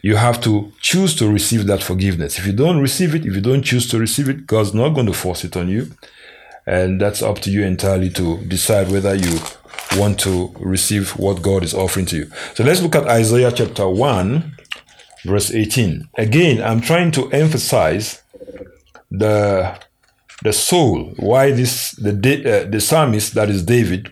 You 0.02 0.16
have 0.16 0.42
to 0.42 0.72
choose 0.82 1.16
to 1.18 1.32
receive 1.32 1.68
that 1.68 1.84
forgiveness. 1.84 2.40
If 2.40 2.48
you 2.48 2.54
don't 2.54 2.80
receive 2.80 3.14
it, 3.14 3.26
if 3.26 3.36
you 3.36 3.42
don't 3.42 3.62
choose 3.62 3.88
to 3.90 4.00
receive 4.00 4.30
it, 4.30 4.48
God's 4.48 4.74
not 4.74 4.90
going 4.90 5.06
to 5.06 5.14
force 5.14 5.44
it 5.44 5.56
on 5.56 5.70
you. 5.70 5.92
And 6.66 7.00
that's 7.00 7.22
up 7.22 7.40
to 7.40 7.52
you 7.52 7.64
entirely 7.64 8.10
to 8.12 8.38
decide 8.46 8.90
whether 8.90 9.14
you 9.14 9.40
want 9.98 10.20
to 10.22 10.52
receive 10.60 11.12
what 11.18 11.42
God 11.42 11.64
is 11.64 11.74
offering 11.74 12.08
to 12.08 12.18
you. 12.18 12.32
So 12.56 12.64
let's 12.64 12.82
look 12.82 12.96
at 12.96 13.08
Isaiah 13.08 13.52
chapter 13.52 13.88
1, 13.88 14.58
verse 15.26 15.52
18. 15.52 16.10
Again, 16.16 16.64
I'm 16.64 16.82
trying 16.82 17.12
to 17.12 17.30
emphasize 17.32 18.24
the 19.12 19.78
the 20.44 20.54
soul, 20.54 21.14
why 21.18 21.52
this 21.52 21.92
the 21.92 22.12
uh, 22.12 22.70
the 22.70 22.82
psalmist 22.82 23.36
that 23.36 23.50
is 23.50 23.64
David 23.64 24.12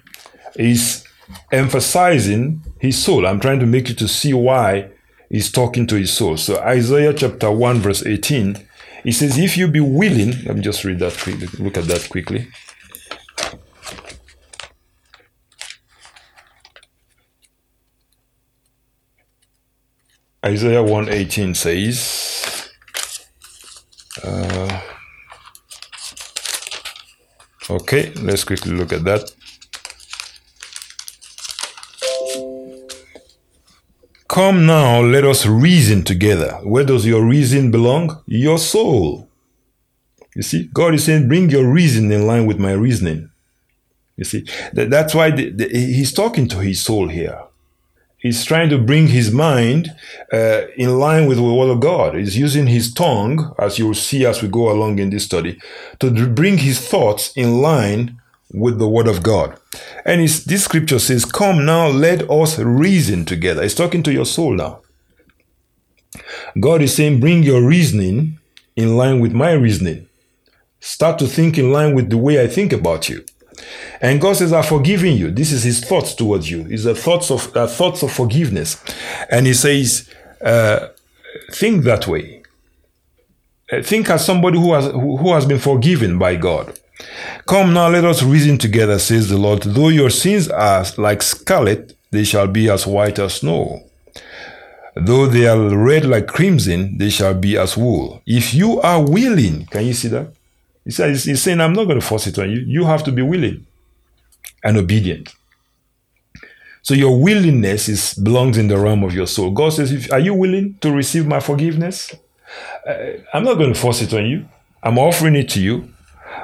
is 0.55 1.03
emphasizing 1.51 2.61
his 2.79 3.01
soul. 3.03 3.25
I'm 3.25 3.39
trying 3.39 3.59
to 3.59 3.65
make 3.65 3.89
you 3.89 3.95
to 3.95 4.07
see 4.07 4.33
why 4.33 4.89
he's 5.29 5.51
talking 5.51 5.87
to 5.87 5.95
his 5.95 6.13
soul. 6.13 6.37
So 6.37 6.59
Isaiah 6.59 7.13
chapter 7.13 7.51
1 7.51 7.79
verse 7.79 8.05
18, 8.05 8.67
he 9.03 9.11
says, 9.11 9.37
if 9.37 9.57
you 9.57 9.67
be 9.67 9.79
willing, 9.79 10.43
let 10.45 10.55
me 10.55 10.61
just 10.61 10.83
read 10.83 10.99
that 10.99 11.17
quickly, 11.17 11.47
look 11.63 11.77
at 11.77 11.85
that 11.85 12.07
quickly. 12.09 12.47
Isaiah 20.45 20.81
118 20.81 21.53
says, 21.53 22.71
uh, 24.23 24.81
okay, 27.69 28.11
let's 28.13 28.45
quickly 28.45 28.71
look 28.71 28.93
at 28.93 29.03
that. 29.03 29.31
Come 34.39 34.65
now, 34.65 35.01
let 35.01 35.25
us 35.25 35.45
reason 35.45 36.01
together. 36.01 36.61
Where 36.63 36.85
does 36.85 37.05
your 37.05 37.25
reason 37.25 37.71
belong? 37.71 38.23
Your 38.25 38.57
soul. 38.57 39.27
You 40.33 40.43
see, 40.43 40.69
God 40.73 40.93
is 40.93 41.03
saying, 41.03 41.27
bring 41.27 41.49
your 41.49 41.69
reason 41.69 42.09
in 42.09 42.25
line 42.25 42.45
with 42.45 42.57
my 42.57 42.71
reasoning. 42.71 43.31
You 44.15 44.23
see, 44.23 44.45
that, 44.71 44.89
that's 44.89 45.13
why 45.13 45.31
the, 45.31 45.49
the, 45.49 45.67
he's 45.67 46.13
talking 46.13 46.47
to 46.47 46.59
his 46.59 46.81
soul 46.81 47.09
here. 47.09 47.37
He's 48.17 48.45
trying 48.45 48.69
to 48.69 48.77
bring 48.77 49.07
his 49.07 49.29
mind 49.29 49.93
uh, 50.31 50.61
in 50.77 50.97
line 50.97 51.27
with 51.27 51.35
the 51.35 51.43
word 51.43 51.69
of 51.69 51.81
God. 51.81 52.15
He's 52.15 52.37
using 52.37 52.67
his 52.67 52.93
tongue, 52.93 53.53
as 53.59 53.77
you 53.77 53.87
will 53.87 53.93
see 53.93 54.25
as 54.25 54.41
we 54.41 54.47
go 54.47 54.71
along 54.71 54.99
in 54.99 55.09
this 55.09 55.25
study, 55.25 55.59
to 55.99 56.27
bring 56.29 56.59
his 56.59 56.79
thoughts 56.79 57.33
in 57.35 57.61
line 57.61 58.21
with 58.51 58.79
the 58.79 58.87
word 58.87 59.07
of 59.07 59.23
God. 59.23 59.57
And 60.05 60.21
this 60.21 60.63
scripture 60.63 60.99
says, 60.99 61.25
Come 61.25 61.65
now, 61.65 61.87
let 61.87 62.29
us 62.29 62.57
reason 62.59 63.25
together. 63.25 63.63
It's 63.63 63.75
talking 63.75 64.03
to 64.03 64.13
your 64.13 64.25
soul 64.25 64.53
now. 64.53 64.81
God 66.59 66.81
is 66.81 66.95
saying, 66.95 67.19
Bring 67.19 67.43
your 67.43 67.65
reasoning 67.65 68.39
in 68.75 68.97
line 68.97 69.19
with 69.19 69.33
my 69.33 69.51
reasoning. 69.51 70.07
Start 70.79 71.19
to 71.19 71.27
think 71.27 71.57
in 71.57 71.71
line 71.71 71.93
with 71.93 72.09
the 72.09 72.17
way 72.17 72.41
I 72.41 72.47
think 72.47 72.71
about 72.71 73.09
you. 73.09 73.25
And 74.01 74.21
God 74.21 74.37
says, 74.37 74.53
I've 74.53 74.67
forgiven 74.67 75.13
you. 75.13 75.29
This 75.29 75.51
is 75.51 75.63
his 75.63 75.83
thoughts 75.83 76.15
towards 76.15 76.49
you. 76.49 76.65
It's 76.69 76.85
a 76.85 76.95
thoughts 76.95 77.29
of 77.29 77.55
uh, 77.55 77.67
thoughts 77.67 78.01
of 78.01 78.11
forgiveness. 78.11 78.81
And 79.29 79.45
he 79.45 79.53
says, 79.53 80.09
uh, 80.41 80.87
think 81.51 81.83
that 81.83 82.07
way. 82.07 82.43
Uh, 83.71 83.81
think 83.81 84.09
as 84.09 84.25
somebody 84.25 84.57
who 84.57 84.73
has 84.73 84.85
who 84.85 85.33
has 85.33 85.45
been 85.45 85.59
forgiven 85.59 86.17
by 86.17 86.35
God. 86.35 86.78
Come 87.45 87.73
now, 87.73 87.89
let 87.89 88.05
us 88.05 88.23
reason 88.23 88.57
together, 88.57 88.99
says 88.99 89.29
the 89.29 89.37
Lord. 89.37 89.63
Though 89.63 89.89
your 89.89 90.09
sins 90.09 90.49
are 90.49 90.85
like 90.97 91.21
scarlet, 91.21 91.95
they 92.11 92.23
shall 92.23 92.47
be 92.47 92.69
as 92.69 92.85
white 92.85 93.19
as 93.19 93.35
snow. 93.35 93.83
Though 94.95 95.27
they 95.27 95.47
are 95.47 95.75
red 95.75 96.05
like 96.05 96.27
crimson, 96.27 96.97
they 96.97 97.09
shall 97.09 97.33
be 97.33 97.57
as 97.57 97.77
wool. 97.77 98.21
If 98.25 98.53
you 98.53 98.81
are 98.81 99.01
willing, 99.01 99.65
can 99.67 99.85
you 99.85 99.93
see 99.93 100.09
that? 100.09 100.33
He 100.83 100.91
says, 100.91 101.23
he's 101.23 101.41
saying, 101.41 101.61
I'm 101.61 101.73
not 101.73 101.85
going 101.85 101.99
to 101.99 102.05
force 102.05 102.27
it 102.27 102.37
on 102.39 102.49
you. 102.49 102.59
You 102.59 102.85
have 102.85 103.03
to 103.03 103.11
be 103.11 103.21
willing 103.21 103.65
and 104.63 104.77
obedient. 104.77 105.33
So 106.81 106.93
your 106.93 107.19
willingness 107.19 107.87
is 107.87 108.13
belongs 108.15 108.57
in 108.57 108.67
the 108.67 108.77
realm 108.77 109.03
of 109.03 109.13
your 109.13 109.27
soul. 109.27 109.51
God 109.51 109.73
says, 109.73 109.91
if, 109.91 110.11
"Are 110.11 110.19
you 110.19 110.33
willing 110.33 110.75
to 110.81 110.91
receive 110.91 111.27
my 111.27 111.39
forgiveness?" 111.39 112.15
Uh, 112.87 112.93
I'm 113.33 113.43
not 113.43 113.55
going 113.55 113.73
to 113.73 113.79
force 113.79 114.01
it 114.01 114.13
on 114.13 114.25
you. 114.25 114.47
I'm 114.81 114.97
offering 114.97 115.35
it 115.35 115.49
to 115.49 115.61
you, 115.61 115.93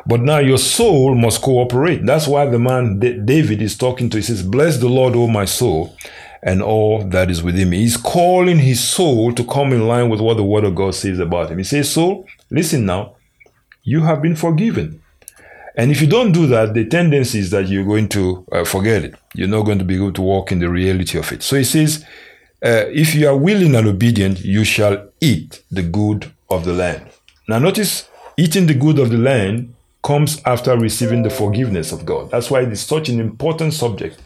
but 0.06 0.22
now 0.22 0.40
your 0.40 0.58
soul 0.58 1.16
must 1.16 1.42
cooperate. 1.42 2.06
That's 2.06 2.28
why 2.28 2.46
the 2.46 2.60
man 2.60 3.00
David 3.00 3.62
is 3.62 3.78
talking 3.78 4.10
to. 4.10 4.18
He 4.18 4.24
says, 4.24 4.44
"Bless 4.44 4.78
the 4.78 4.90
Lord, 4.90 5.16
O 5.16 5.28
my 5.28 5.46
soul, 5.46 5.96
and 6.44 6.62
all 6.62 7.04
that 7.04 7.30
is 7.30 7.44
within 7.44 7.70
me." 7.70 7.80
He's 7.80 7.98
calling 7.98 8.60
his 8.60 8.84
soul 8.84 9.34
to 9.34 9.44
come 9.44 9.74
in 9.74 9.88
line 9.88 10.10
with 10.10 10.22
what 10.22 10.38
the 10.38 10.44
Word 10.44 10.64
of 10.64 10.76
God 10.76 10.96
says 10.96 11.20
about 11.20 11.50
him. 11.52 11.58
He 11.58 11.64
says, 11.64 11.92
"Soul, 11.92 12.26
listen 12.50 12.86
now. 12.86 13.16
You 13.84 14.02
have 14.02 14.22
been 14.22 14.36
forgiven." 14.36 15.02
And 15.78 15.92
if 15.92 16.02
you 16.02 16.08
don't 16.08 16.32
do 16.32 16.48
that, 16.48 16.74
the 16.74 16.86
tendency 16.86 17.40
is 17.40 17.50
that 17.52 17.68
you're 17.68 17.84
going 17.84 18.08
to 18.10 18.46
uh, 18.52 18.64
forget 18.64 19.04
it. 19.04 19.16
You're 19.34 19.50
not 19.50 19.64
going 19.64 19.80
to 19.80 19.84
be 19.84 19.96
able 19.98 20.14
to 20.14 20.22
walk 20.22 20.52
in 20.54 20.60
the 20.60 20.70
reality 20.70 21.18
of 21.18 21.32
it. 21.34 21.44
So 21.44 21.58
he 21.58 21.66
says, 21.66 22.06
uh, 22.64 22.86
if 22.88 23.14
you 23.14 23.28
are 23.28 23.36
willing 23.36 23.76
and 23.76 23.86
obedient, 23.86 24.40
you 24.40 24.64
shall 24.64 25.10
eat 25.20 25.64
the 25.70 25.84
good 25.84 26.32
of 26.50 26.64
the 26.64 26.72
land. 26.72 27.06
Now, 27.50 27.60
notice 27.60 28.08
eating 28.38 28.68
the 28.68 28.74
good 28.74 29.00
of 29.00 29.10
the 29.10 29.18
land 29.18 29.74
comes 30.06 30.40
after 30.46 30.78
receiving 30.78 31.24
the 31.24 31.30
forgiveness 31.32 31.92
of 31.92 32.06
God. 32.06 32.30
That's 32.30 32.52
why 32.52 32.62
it 32.62 32.72
is 32.72 32.82
such 32.82 33.10
an 33.10 33.20
important 33.20 33.74
subject 33.74 34.22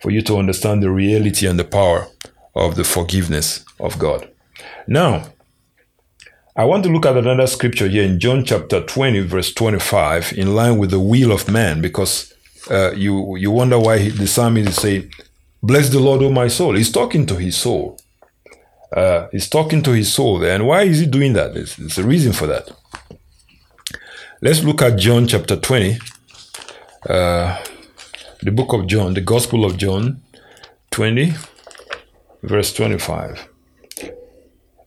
for 0.00 0.10
you 0.10 0.22
to 0.22 0.36
understand 0.38 0.82
the 0.82 0.90
reality 0.90 1.48
and 1.48 1.58
the 1.58 1.64
power 1.64 2.06
of 2.54 2.76
the 2.76 2.84
forgiveness 2.84 3.64
of 3.80 3.98
God. 3.98 4.30
Now, 4.86 5.24
I 6.56 6.64
want 6.64 6.84
to 6.84 6.90
look 6.90 7.06
at 7.06 7.16
another 7.16 7.48
scripture 7.48 7.88
here 7.88 8.04
in 8.04 8.20
John 8.20 8.44
chapter 8.44 8.80
20, 8.84 9.20
verse 9.20 9.52
25, 9.52 10.32
in 10.34 10.54
line 10.54 10.78
with 10.78 10.90
the 10.90 11.00
will 11.00 11.32
of 11.32 11.50
man, 11.50 11.80
because 11.80 12.32
uh, 12.70 12.92
you 12.92 13.36
you 13.36 13.50
wonder 13.50 13.78
why 13.78 13.98
he, 13.98 14.10
the 14.10 14.26
psalmist 14.26 14.68
is 14.68 14.76
saying, 14.76 15.10
Bless 15.62 15.88
the 15.88 15.98
Lord, 15.98 16.22
O 16.22 16.30
my 16.30 16.48
soul. 16.48 16.74
He's 16.74 16.92
talking 16.92 17.26
to 17.26 17.34
his 17.34 17.56
soul. 17.56 17.98
Uh, 18.94 19.28
he's 19.32 19.48
talking 19.48 19.82
to 19.82 19.92
his 19.92 20.12
soul 20.12 20.38
there. 20.38 20.54
And 20.54 20.66
why 20.66 20.82
is 20.82 21.00
he 21.00 21.06
doing 21.06 21.32
that? 21.34 21.54
There's, 21.54 21.76
there's 21.76 21.98
a 21.98 22.06
reason 22.06 22.32
for 22.32 22.46
that. 22.46 22.70
Let's 24.42 24.64
look 24.64 24.80
at 24.80 24.98
John 24.98 25.26
chapter 25.26 25.54
20, 25.54 25.98
uh, 27.10 27.62
the 28.40 28.50
book 28.50 28.72
of 28.72 28.86
John, 28.86 29.12
the 29.12 29.20
Gospel 29.20 29.66
of 29.66 29.76
John 29.76 30.22
20, 30.92 31.34
verse 32.44 32.72
25. 32.72 33.46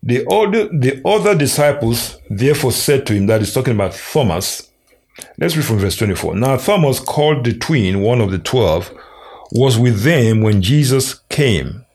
The 0.01 0.25
other, 0.27 0.69
the 0.69 1.00
other 1.05 1.36
disciples 1.38 2.17
therefore 2.31 2.72
said 2.72 3.05
to 3.05 3.13
him, 3.13 3.27
that 3.27 3.43
is 3.43 3.53
talking 3.53 3.75
about 3.75 3.93
Thomas. 3.93 4.72
Let's 5.38 5.55
read 5.55 5.67
from 5.67 5.77
verse 5.77 5.98
24. 5.98 6.36
Now 6.36 6.57
Thomas, 6.57 7.00
called 7.00 7.45
the 7.45 7.53
twin, 7.53 8.01
one 8.01 8.22
of 8.22 8.31
the 8.31 8.39
twelve, 8.39 8.91
was 9.51 9.77
with 9.77 10.01
them 10.01 10.41
when 10.41 10.63
Jesus 10.63 11.13
came. 11.29 11.86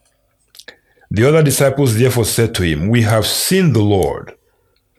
The 1.11 1.27
other 1.27 1.43
disciples 1.43 1.99
therefore 1.99 2.25
said 2.25 2.55
to 2.55 2.63
him, 2.63 2.87
We 2.87 3.03
have 3.03 3.27
seen 3.27 3.73
the 3.73 3.83
Lord. 3.83 4.38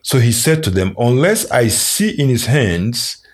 So 0.02 0.18
he 0.18 0.32
said 0.32 0.62
to 0.64 0.70
them, 0.70 0.94
Unless 0.98 1.50
I 1.50 1.68
see 1.68 2.10
in 2.10 2.28
his 2.28 2.46
hands 2.46 3.24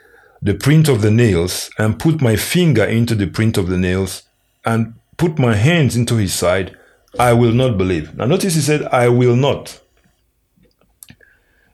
the 0.43 0.55
print 0.55 0.89
of 0.89 1.03
the 1.03 1.11
nails, 1.11 1.71
and 1.79 1.99
put 1.99 2.21
my 2.21 2.37
finger 2.37 2.85
into 2.85 3.15
the 3.15 3.27
print 3.27 3.57
of 3.57 3.69
the 3.69 3.79
nails, 3.79 4.23
and 4.65 4.95
put 5.17 5.39
my 5.39 5.55
hands 5.55 5.97
into 5.97 6.17
his 6.17 6.35
side, 6.35 6.77
I 7.19 7.33
will 7.33 7.53
not 7.53 7.79
believe. 7.79 8.15
Now, 8.15 8.27
notice 8.27 8.55
he 8.55 8.61
said, 8.61 8.85
I 8.85 9.09
will 9.09 9.37
not. 9.37 9.81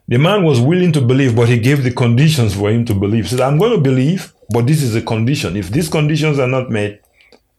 The 0.08 0.18
man 0.18 0.44
was 0.44 0.60
willing 0.60 0.92
to 0.92 1.00
believe, 1.00 1.34
but 1.34 1.48
he 1.48 1.58
gave 1.58 1.82
the 1.82 1.90
conditions 1.92 2.54
for 2.54 2.70
him 2.70 2.84
to 2.86 2.94
believe. 2.94 3.24
He 3.24 3.30
said, 3.30 3.40
I'm 3.40 3.58
going 3.58 3.72
to 3.72 3.80
believe, 3.80 4.32
but 4.50 4.66
this 4.66 4.82
is 4.82 4.94
a 4.94 5.02
condition. 5.02 5.56
If 5.56 5.70
these 5.70 5.88
conditions 5.88 6.38
are 6.38 6.48
not 6.48 6.70
met, 6.70 7.02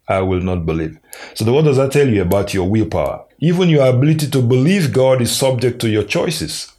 I 0.07 0.19
will 0.19 0.41
not 0.41 0.65
believe. 0.65 0.99
So, 1.33 1.51
what 1.51 1.65
does 1.65 1.77
that 1.77 1.91
tell 1.91 2.07
you 2.07 2.21
about 2.21 2.53
your 2.53 2.69
willpower? 2.69 3.25
Even 3.39 3.69
your 3.69 3.87
ability 3.87 4.29
to 4.29 4.41
believe 4.41 4.93
God 4.93 5.21
is 5.21 5.35
subject 5.35 5.79
to 5.81 5.89
your 5.89 6.03
choices. 6.03 6.72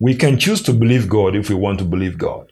We 0.00 0.16
can 0.16 0.38
choose 0.38 0.62
to 0.62 0.72
believe 0.72 1.08
God 1.08 1.36
if 1.36 1.48
we 1.48 1.54
want 1.54 1.78
to 1.78 1.84
believe 1.84 2.18
God. 2.18 2.50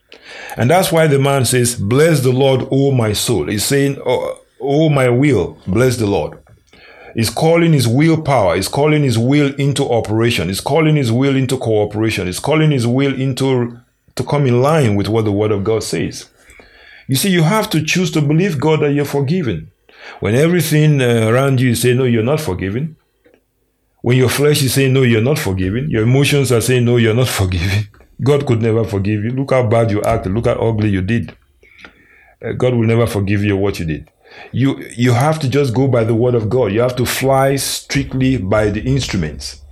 And 0.57 0.71
that's 0.71 0.93
why 0.93 1.07
the 1.07 1.19
man 1.19 1.45
says, 1.45 1.75
Bless 1.75 2.21
the 2.21 2.31
Lord, 2.31 2.69
O 2.71 2.93
my 2.93 3.15
soul. 3.15 3.47
He's 3.49 3.65
saying, 3.65 4.01
Oh, 4.05 4.41
oh 4.61 4.89
my 4.91 5.09
will, 5.09 5.59
bless 5.67 5.97
the 5.97 6.07
Lord. 6.07 6.39
He's 7.15 7.31
calling 7.31 7.73
his 7.73 7.89
willpower. 7.89 8.55
He's 8.55 8.69
calling 8.69 9.03
his 9.03 9.19
will 9.19 9.55
into 9.57 9.83
operation. 9.89 10.49
He's 10.49 10.61
calling 10.61 10.95
his 10.95 11.11
will 11.11 11.35
into 11.35 11.57
cooperation. 11.57 12.27
He's 12.27 12.39
calling 12.39 12.71
his 12.71 12.87
will 12.87 13.19
into 13.19 13.81
to 14.15 14.25
come 14.25 14.47
in 14.47 14.61
line 14.61 14.95
with 14.95 15.09
what 15.09 15.25
the 15.25 15.33
Word 15.33 15.51
of 15.51 15.65
God 15.65 15.83
says. 15.83 16.29
You 17.07 17.17
see, 17.17 17.31
you 17.31 17.43
have 17.43 17.71
to 17.71 17.83
choose 17.83 18.11
to 18.13 18.21
believe 18.21 18.61
God 18.61 18.81
that 18.81 18.93
you're 18.93 19.05
forgiven. 19.05 19.71
When 20.21 20.35
everything 20.35 21.01
uh, 21.01 21.29
around 21.29 21.61
you 21.61 21.75
say, 21.75 21.95
no, 21.95 22.05
you're 22.05 22.23
not 22.23 22.41
forgiven. 22.41 22.97
When 24.09 24.17
your 24.17 24.31
flesh 24.31 24.63
is 24.63 24.73
saying, 24.73 24.95
no, 24.95 25.03
you're 25.03 25.21
not 25.21 25.39
forgiven. 25.39 25.91
Your 25.91 26.05
emotions 26.05 26.51
are 26.51 26.63
saying, 26.63 26.85
no, 26.85 26.97
you're 26.97 27.15
not 27.15 27.29
forgiven. 27.41 27.89
God 28.23 28.47
could 28.47 28.63
never 28.63 28.83
forgive 28.85 29.23
you. 29.23 29.31
Look 29.33 29.51
how 29.51 29.67
bad 29.67 29.91
you 29.91 30.01
acted. 30.03 30.33
Look 30.33 30.47
how 30.47 30.55
ugly 30.55 30.89
you 30.89 31.03
did. 31.03 31.37
Uh, 32.43 32.53
God 32.53 32.73
will 32.73 32.87
never 32.87 33.07
forgive 33.07 33.45
you 33.45 33.57
what 33.57 33.79
you 33.79 33.85
did 33.85 34.11
you 34.53 34.79
you 34.97 35.13
have 35.13 35.39
to 35.41 35.49
just 35.49 35.75
go 35.75 35.89
by 35.89 36.05
the 36.05 36.15
word 36.15 36.35
of 36.35 36.49
God. 36.49 36.73
You 36.73 36.81
have 36.81 36.97
to 36.97 37.07
fly 37.07 37.57
strictly 37.57 38.37
by 38.37 38.71
the 38.71 38.83
instruments. 38.83 39.63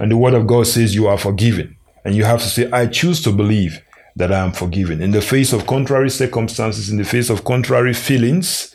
And 0.00 0.10
the 0.10 0.16
word 0.16 0.34
of 0.34 0.46
God 0.46 0.66
says 0.66 0.94
you 0.94 1.06
are 1.06 1.18
forgiven. 1.18 1.76
And 2.04 2.14
you 2.16 2.24
have 2.24 2.40
to 2.40 2.48
say, 2.48 2.70
I 2.70 2.86
choose 2.86 3.22
to 3.22 3.32
believe 3.32 3.80
that 4.16 4.32
I 4.32 4.40
am 4.40 4.52
forgiven. 4.52 5.00
In 5.00 5.12
the 5.12 5.22
face 5.22 5.52
of 5.52 5.66
contrary 5.66 6.10
circumstances, 6.10 6.90
in 6.90 6.96
the 6.96 7.04
face 7.04 7.30
of 7.30 7.44
contrary 7.44 7.94
feelings, 7.94 8.74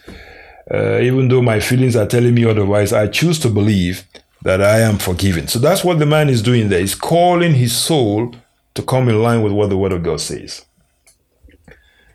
uh, 0.73 0.99
even 0.99 1.27
though 1.27 1.41
my 1.41 1.59
feelings 1.59 1.95
are 1.95 2.07
telling 2.07 2.33
me 2.33 2.45
otherwise, 2.45 2.93
I 2.93 3.07
choose 3.07 3.39
to 3.39 3.49
believe 3.49 4.05
that 4.43 4.61
I 4.61 4.79
am 4.79 4.97
forgiven. 4.97 5.47
So 5.47 5.59
that's 5.59 5.83
what 5.83 5.99
the 5.99 6.05
man 6.05 6.29
is 6.29 6.41
doing 6.41 6.69
there. 6.69 6.79
He's 6.79 6.95
calling 6.95 7.53
his 7.53 7.75
soul 7.75 8.35
to 8.75 8.81
come 8.83 9.09
in 9.09 9.21
line 9.21 9.41
with 9.41 9.51
what 9.51 9.69
the 9.69 9.77
word 9.77 9.91
of 9.91 10.03
God 10.03 10.21
says. 10.21 10.65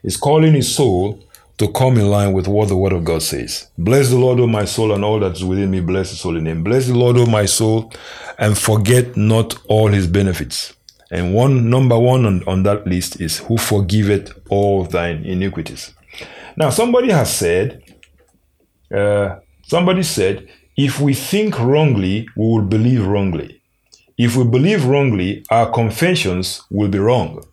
He's 0.03 0.17
calling 0.17 0.55
his 0.55 0.75
soul 0.75 1.25
to 1.59 1.71
come 1.71 1.97
in 1.97 2.09
line 2.09 2.33
with 2.33 2.49
what 2.49 2.69
the 2.69 2.77
word 2.77 2.93
of 2.93 3.05
God 3.05 3.23
says. 3.23 3.69
Bless 3.79 4.11
the 4.11 4.19
Lord, 4.19 4.41
O 4.41 4.47
my 4.47 4.65
soul, 4.65 4.93
and 4.93 5.05
all 5.05 5.21
that 5.21 5.33
is 5.33 5.45
within 5.45 5.71
me. 5.71 5.81
Bless 5.81 6.11
his 6.11 6.23
holy 6.23 6.41
name. 6.41 6.65
Bless 6.65 6.87
the 6.87 6.95
Lord, 6.95 7.17
O 7.17 7.27
my 7.27 7.47
soul, 7.47 7.93
and 8.39 8.57
forget 8.57 9.17
not 9.17 9.57
all 9.69 9.89
his 9.89 10.07
benefits. 10.07 10.75
And 11.11 11.35
one 11.35 11.69
number 11.69 11.99
one 11.99 12.25
on, 12.25 12.43
on 12.49 12.63
that 12.63 12.87
list 12.87 13.21
is 13.21 13.39
who 13.39 13.59
forgiveth 13.59 14.33
all 14.49 14.85
thine 14.85 15.25
iniquities. 15.25 15.95
Now, 16.57 16.71
somebody 16.71 17.11
has 17.13 17.35
said, 17.35 17.83
uh, 18.93 19.37
somebody 19.63 20.03
said, 20.03 20.49
if 20.77 21.01
we 21.01 21.15
think 21.15 21.59
wrongly, 21.59 22.29
we 22.37 22.47
will 22.47 22.63
believe 22.63 23.07
wrongly. 23.07 23.61
If 24.17 24.37
we 24.37 24.45
believe 24.45 24.85
wrongly, 24.85 25.45
our 25.51 25.71
confessions 25.71 26.63
will 26.71 26.89
be 26.89 26.99
wrong. 26.99 27.45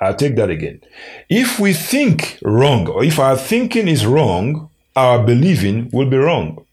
I'll 0.00 0.14
take 0.14 0.36
that 0.36 0.50
again. 0.50 0.80
If 1.28 1.58
we 1.58 1.72
think 1.72 2.38
wrong, 2.42 2.88
or 2.88 3.02
if 3.02 3.18
our 3.18 3.36
thinking 3.36 3.88
is 3.88 4.04
wrong, 4.04 4.70
our 4.94 5.24
believing 5.24 5.90
will 5.92 6.08
be 6.08 6.18
wrong. 6.18 6.64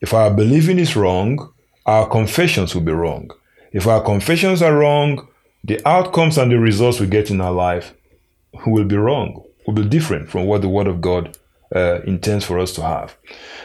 If 0.00 0.14
our 0.14 0.32
believing 0.32 0.78
is 0.78 0.96
wrong, 0.96 1.52
our 1.86 2.08
confessions 2.08 2.74
will 2.74 2.82
be 2.82 2.92
wrong. 2.92 3.30
If 3.72 3.86
our 3.86 4.02
confessions 4.02 4.62
are 4.62 4.76
wrong, 4.76 5.28
the 5.62 5.80
outcomes 5.86 6.38
and 6.38 6.50
the 6.50 6.58
results 6.58 7.00
we 7.00 7.06
get 7.06 7.30
in 7.30 7.40
our 7.40 7.52
life 7.52 7.92
will 8.66 8.84
be 8.84 8.96
wrong, 8.96 9.44
will 9.66 9.74
be 9.74 9.84
different 9.84 10.28
from 10.28 10.46
what 10.46 10.62
the 10.62 10.68
Word 10.68 10.86
of 10.86 11.00
God 11.00 11.36
uh, 11.74 12.00
intends 12.02 12.44
for 12.44 12.58
us 12.58 12.72
to 12.74 12.82
have. 12.82 13.16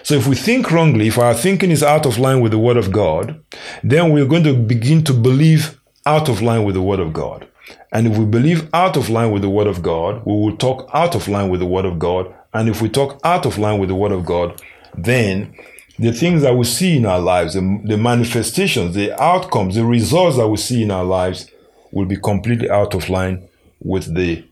So 0.04 0.16
if 0.16 0.28
we 0.28 0.36
think 0.36 0.72
wrongly, 0.72 1.08
if 1.08 1.18
our 1.18 1.34
thinking 1.34 1.72
is 1.72 1.84
out 1.84 2.06
of 2.06 2.18
line 2.18 2.42
with 2.42 2.52
the 2.52 2.60
Word 2.60 2.78
of 2.78 2.92
God, 2.92 3.44
then 3.84 4.12
we're 4.12 4.28
going 4.28 4.44
to 4.44 4.54
begin 4.54 5.04
to 5.06 5.14
believe 5.14 5.80
out 6.06 6.30
of 6.30 6.42
line 6.42 6.64
with 6.64 6.76
the 6.76 6.82
Word 6.82 7.00
of 7.00 7.14
God. 7.14 7.48
And 7.92 8.08
if 8.08 8.18
we 8.18 8.26
believe 8.26 8.70
out 8.74 8.98
of 8.98 9.10
line 9.10 9.32
with 9.32 9.42
the 9.42 9.50
Word 9.50 9.68
of 9.68 9.82
God, 9.82 10.24
we 10.26 10.34
will 10.34 10.58
talk 10.58 10.90
out 10.94 11.16
of 11.16 11.28
line 11.28 11.50
with 11.50 11.60
the 11.62 11.66
Word 11.66 11.86
of 11.86 11.98
God. 11.98 12.34
And 12.54 12.70
if 12.70 12.82
we 12.82 12.90
talk 12.90 13.20
out 13.24 13.46
of 13.46 13.58
line 13.58 13.80
with 13.80 13.90
the 13.90 13.96
Word 13.96 14.12
of 14.12 14.26
God, 14.26 14.62
then 14.96 15.56
the 15.98 16.12
things 16.12 16.42
that 16.42 16.56
we 16.56 16.66
see 16.66 16.98
in 16.98 17.06
our 17.06 17.20
lives, 17.20 17.54
the, 17.54 17.82
the 17.86 17.98
manifestations, 17.98 18.96
the 18.96 19.20
outcomes, 19.22 19.76
the 19.76 19.86
results 19.86 20.38
that 20.38 20.48
we 20.48 20.58
see 20.58 20.84
in 20.84 20.92
our 20.92 21.06
lives 21.06 21.50
will 21.92 22.06
be 22.06 22.18
completely 22.18 22.70
out 22.70 22.94
of 22.94 23.10
line 23.10 23.48
with 23.80 24.14
the 24.14 24.44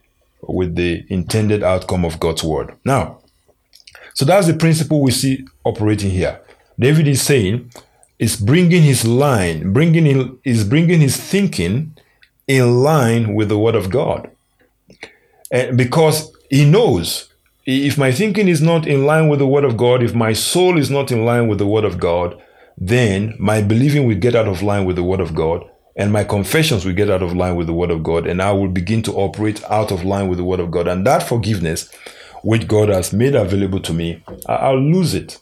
with 0.46 0.74
the 0.74 1.04
intended 1.08 1.62
outcome 1.62 2.04
of 2.04 2.20
God's 2.20 2.44
word. 2.44 2.74
Now, 2.84 3.20
so 4.14 4.24
that's 4.24 4.46
the 4.46 4.54
principle 4.54 5.02
we 5.02 5.10
see 5.10 5.46
operating 5.64 6.10
here. 6.10 6.40
David 6.78 7.06
is 7.06 7.22
saying, 7.22 7.70
is 8.18 8.36
bringing 8.36 8.82
his 8.82 9.04
line, 9.04 9.72
bringing 9.72 10.06
in, 10.06 10.38
is 10.44 10.64
bringing 10.64 11.00
his 11.00 11.16
thinking 11.16 11.96
in 12.46 12.82
line 12.82 13.34
with 13.34 13.48
the 13.48 13.58
word 13.58 13.74
of 13.74 13.90
God. 13.90 14.30
And 15.50 15.76
because 15.76 16.32
he 16.48 16.64
knows 16.64 17.28
if 17.66 17.96
my 17.98 18.12
thinking 18.12 18.48
is 18.48 18.60
not 18.60 18.86
in 18.86 19.06
line 19.06 19.28
with 19.28 19.38
the 19.38 19.46
word 19.46 19.64
of 19.64 19.76
God, 19.76 20.02
if 20.02 20.14
my 20.14 20.32
soul 20.32 20.78
is 20.78 20.90
not 20.90 21.10
in 21.10 21.24
line 21.24 21.48
with 21.48 21.58
the 21.58 21.66
word 21.66 21.84
of 21.84 21.98
God, 21.98 22.40
then 22.76 23.34
my 23.38 23.62
believing 23.62 24.06
will 24.06 24.16
get 24.16 24.34
out 24.34 24.48
of 24.48 24.62
line 24.62 24.84
with 24.84 24.96
the 24.96 25.02
word 25.02 25.20
of 25.20 25.34
God 25.34 25.64
and 25.96 26.12
my 26.12 26.24
confessions 26.24 26.84
will 26.84 26.92
get 26.92 27.10
out 27.10 27.22
of 27.22 27.34
line 27.34 27.56
with 27.56 27.66
the 27.66 27.72
word 27.72 27.90
of 27.90 28.02
God 28.02 28.26
and 28.26 28.42
I 28.42 28.52
will 28.52 28.68
begin 28.68 29.02
to 29.02 29.12
operate 29.12 29.62
out 29.64 29.92
of 29.92 30.04
line 30.04 30.28
with 30.28 30.38
the 30.38 30.44
word 30.44 30.60
of 30.60 30.70
God. 30.70 30.88
And 30.88 31.06
that 31.06 31.22
forgiveness, 31.22 31.88
which 32.44 32.68
God 32.68 32.90
has 32.90 33.12
made 33.12 33.34
available 33.34 33.80
to 33.80 33.92
me, 33.92 34.22
I'll 34.46 34.78
lose 34.78 35.14
it. 35.14 35.40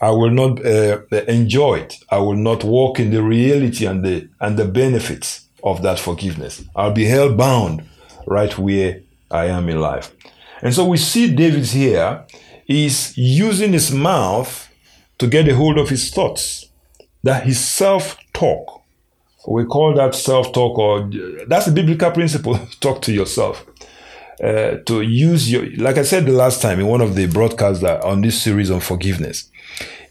I 0.00 0.10
will 0.10 0.30
not 0.30 0.64
uh, 0.64 1.02
enjoy 1.28 1.80
it. 1.80 1.98
I 2.10 2.18
will 2.18 2.36
not 2.36 2.64
walk 2.64 3.00
in 3.00 3.10
the 3.10 3.22
reality 3.22 3.86
and 3.86 4.04
the 4.04 4.28
and 4.40 4.56
the 4.56 4.64
benefits 4.64 5.48
of 5.62 5.82
that 5.82 5.98
forgiveness. 5.98 6.64
I'll 6.74 6.92
be 6.92 7.04
held 7.04 7.36
bound 7.36 7.84
right 8.26 8.56
where 8.56 9.02
I 9.30 9.46
am 9.46 9.68
in 9.68 9.80
life. 9.80 10.12
And 10.60 10.72
so 10.74 10.84
we 10.84 10.96
see 10.96 11.34
David 11.34 11.66
here 11.66 12.24
is 12.66 13.16
using 13.16 13.72
his 13.72 13.90
mouth 13.92 14.68
to 15.18 15.26
get 15.26 15.48
a 15.48 15.54
hold 15.54 15.78
of 15.78 15.88
his 15.88 16.10
thoughts. 16.10 16.66
That 17.24 17.44
his 17.44 17.60
self-talk. 17.60 18.82
We 19.46 19.64
call 19.64 19.94
that 19.94 20.14
self-talk 20.14 20.78
or 20.78 21.10
that's 21.46 21.66
a 21.68 21.72
biblical 21.72 22.10
principle. 22.12 22.58
Talk 22.80 23.02
to 23.02 23.12
yourself. 23.12 23.64
Uh, 24.42 24.78
to 24.86 25.02
use 25.02 25.52
your, 25.52 25.64
like 25.76 25.96
I 25.96 26.02
said 26.02 26.26
the 26.26 26.32
last 26.32 26.60
time 26.60 26.80
in 26.80 26.88
one 26.88 27.00
of 27.00 27.14
the 27.14 27.26
broadcasts 27.26 27.84
on 27.84 28.22
this 28.22 28.42
series 28.42 28.72
on 28.72 28.80
forgiveness. 28.80 29.48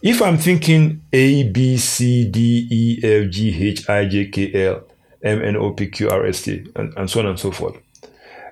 If 0.01 0.21
I'm 0.21 0.37
thinking 0.37 1.03
A, 1.11 1.43
B, 1.49 1.75
C, 1.75 2.29
D, 2.29 2.65
E, 2.71 2.99
F, 3.03 3.29
G, 3.29 3.67
H, 3.67 3.89
I, 3.89 4.05
J, 4.05 4.27
K, 4.29 4.67
L, 4.67 4.83
M, 5.21 5.41
N, 5.43 5.57
O, 5.57 5.71
P, 5.71 5.87
Q, 5.87 6.09
R, 6.09 6.25
S, 6.25 6.43
T, 6.43 6.65
and, 6.77 6.93
and 6.95 7.09
so 7.09 7.19
on 7.19 7.25
and 7.25 7.37
so 7.37 7.51
forth. 7.51 7.75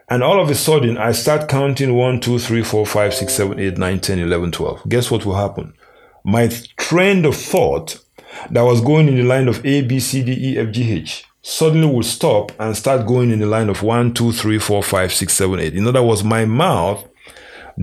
And 0.09 0.21
all 0.21 0.41
of 0.41 0.49
a 0.49 0.55
sudden, 0.55 0.97
I 0.97 1.13
start 1.13 1.47
counting 1.47 1.95
1, 1.95 2.19
2, 2.19 2.39
3, 2.39 2.61
4, 2.61 2.85
5, 2.85 3.13
6, 3.13 3.33
7, 3.33 3.59
8, 3.59 3.77
9, 3.77 3.99
10, 4.01 4.19
11, 4.19 4.51
12. 4.51 4.89
Guess 4.89 5.09
what 5.09 5.25
will 5.25 5.35
happen? 5.35 5.73
My 6.25 6.49
trend 6.75 7.25
of 7.25 7.37
thought 7.37 8.03
that 8.51 8.63
was 8.63 8.81
going 8.81 9.07
in 9.07 9.15
the 9.15 9.23
line 9.23 9.47
of 9.47 9.65
A, 9.65 9.81
B, 9.83 10.01
C, 10.01 10.23
D, 10.23 10.33
E, 10.33 10.57
F, 10.57 10.71
G, 10.71 10.91
H 10.91 11.25
suddenly 11.41 11.87
will 11.87 12.03
stop 12.03 12.51
and 12.59 12.75
start 12.75 13.07
going 13.07 13.31
in 13.31 13.39
the 13.39 13.45
line 13.45 13.69
of 13.69 13.81
1, 13.81 14.13
2, 14.13 14.31
3, 14.31 14.59
4, 14.59 14.83
5, 14.83 15.13
6, 15.13 15.33
7, 15.33 15.59
8. 15.59 15.75
In 15.75 15.87
other 15.87 16.03
words, 16.03 16.23
my 16.23 16.45
mouth 16.45 17.07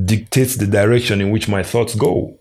dictates 0.04 0.56
the 0.56 0.66
direction 0.66 1.20
in 1.20 1.30
which 1.30 1.48
my 1.48 1.62
thoughts 1.62 1.94
go. 1.94 2.38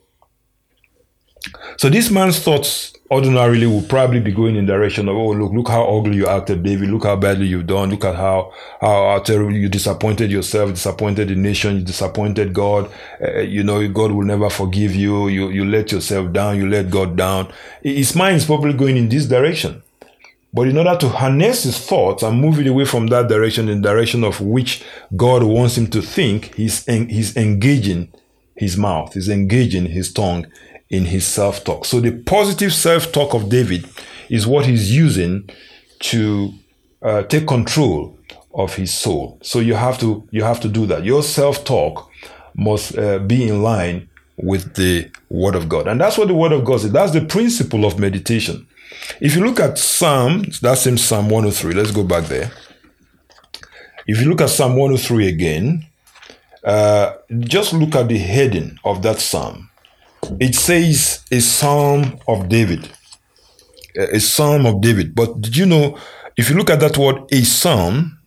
So 1.77 1.89
this 1.89 2.10
man's 2.10 2.39
thoughts 2.39 2.93
ordinarily 3.12 3.67
will 3.67 3.84
probably 3.84 4.19
be 4.19 4.31
going 4.31 4.55
in 4.55 4.65
the 4.65 4.74
direction 4.74 5.07
of, 5.07 5.15
oh, 5.15 5.31
look, 5.31 5.53
look 5.53 5.67
how 5.67 5.86
ugly 5.98 6.17
you 6.17 6.27
acted, 6.27 6.63
David. 6.63 6.89
Look 6.89 7.03
how 7.03 7.15
badly 7.15 7.45
you've 7.45 7.67
done. 7.67 7.91
Look 7.91 8.03
at 8.03 8.15
how, 8.15 8.51
how, 8.81 9.22
how 9.25 9.50
you 9.50 9.69
disappointed 9.69 10.31
yourself, 10.31 10.72
disappointed 10.72 11.27
the 11.27 11.36
nation, 11.36 11.77
you 11.77 11.84
disappointed 11.84 12.53
God. 12.53 12.91
Uh, 13.22 13.41
you 13.41 13.63
know, 13.63 13.88
God 13.89 14.12
will 14.12 14.25
never 14.25 14.50
forgive 14.50 14.95
you. 14.95 15.27
You, 15.27 15.50
you 15.50 15.65
let 15.65 15.91
yourself 15.91 16.34
down. 16.34 16.57
You 16.57 16.67
let 16.67 16.89
God 16.89 17.15
down. 17.15 17.53
His 17.84 18.15
mind 18.15 18.38
is 18.38 18.45
probably 18.45 18.74
going 18.74 18.98
in 18.98 19.10
this 19.10 19.27
direction. 19.27 19.84
But 20.55 20.69
in 20.69 20.77
order 20.77 20.95
to 20.95 21.09
harness 21.09 21.63
his 21.63 21.77
thoughts 21.77 22.24
and 22.24 22.39
move 22.39 22.59
it 22.59 22.67
away 22.67 22.85
from 22.85 23.07
that 23.07 23.27
direction 23.27 23.67
in 23.67 23.81
the 23.81 23.89
direction 23.89 24.24
of 24.24 24.39
which 24.39 24.83
God 25.15 25.43
wants 25.43 25.77
him 25.77 25.88
to 25.88 26.01
think, 26.01 26.55
he's, 26.55 26.88
en- 26.88 27.09
he's 27.09 27.35
engaging 27.35 28.13
his 28.55 28.77
mouth, 28.77 29.13
he's 29.13 29.27
engaging 29.27 29.87
his 29.87 30.13
tongue 30.13 30.48
in 30.89 31.05
his 31.05 31.27
self 31.27 31.63
talk. 31.65 31.83
So 31.83 32.00
the 32.00 32.11
positive 32.11 32.74
self 32.74 33.11
talk 33.11 33.33
of 33.33 33.50
David 33.50 33.85
is 34.29 34.48
what 34.48 34.65
he's 34.65 34.96
using 34.96 35.50
to 36.00 36.53
uh, 37.01 37.24
take 37.24 37.48
control 37.48 38.18
of 38.53 38.75
his 38.75 38.94
soul. 38.94 39.37
So 39.41 39.59
you 39.59 39.74
have 39.75 40.00
to 40.00 40.27
you 40.31 40.44
have 40.44 40.61
to 40.61 40.70
do 40.70 40.85
that. 40.85 41.03
Your 41.03 41.22
self 41.24 41.65
talk 41.65 42.09
must 42.55 42.98
uh, 42.98 43.20
be 43.20 43.48
in 43.48 43.61
line 43.61 44.07
with 44.37 44.75
the 44.75 45.09
word 45.29 45.55
of 45.55 45.68
God, 45.68 45.87
and 45.87 46.00
that's 46.00 46.18
what 46.18 46.27
the 46.27 46.33
word 46.33 46.51
of 46.53 46.63
God 46.63 46.81
says. 46.81 46.91
That's 46.91 47.11
the 47.11 47.25
principle 47.25 47.85
of 47.85 48.00
meditation. 48.00 48.68
If 49.21 49.35
you 49.35 49.43
look 49.43 49.59
at 49.59 49.77
Psalm, 49.77 50.43
that 50.61 50.77
same 50.77 50.98
Psalm 50.98 51.29
103. 51.29 51.74
Let's 51.74 51.91
go 51.91 52.03
back 52.03 52.25
there. 52.25 52.51
If 54.07 54.21
you 54.21 54.29
look 54.29 54.41
at 54.41 54.50
Psalm 54.50 54.75
103 54.75 55.27
again, 55.27 55.87
uh, 56.63 57.13
just 57.39 57.74
look 57.74 57.95
at 57.95 58.07
the 58.07 58.17
heading 58.17 58.77
of 58.83 59.01
that 59.03 59.19
psalm 59.19 59.69
it 60.39 60.55
says 60.55 61.24
a 61.31 61.39
psalm 61.39 62.19
of 62.27 62.50
David. 62.50 62.89
A 63.95 64.19
psalm 64.19 64.65
of 64.65 64.81
David. 64.81 65.15
But 65.15 65.41
did 65.41 65.55
you 65.55 65.65
know, 65.65 65.98
if 66.35 66.50
you 66.50 66.55
look 66.55 66.69
at 66.69 66.79
that 66.81 66.98
word, 66.98 67.24
a 67.31 67.43
psalm, 67.43 68.19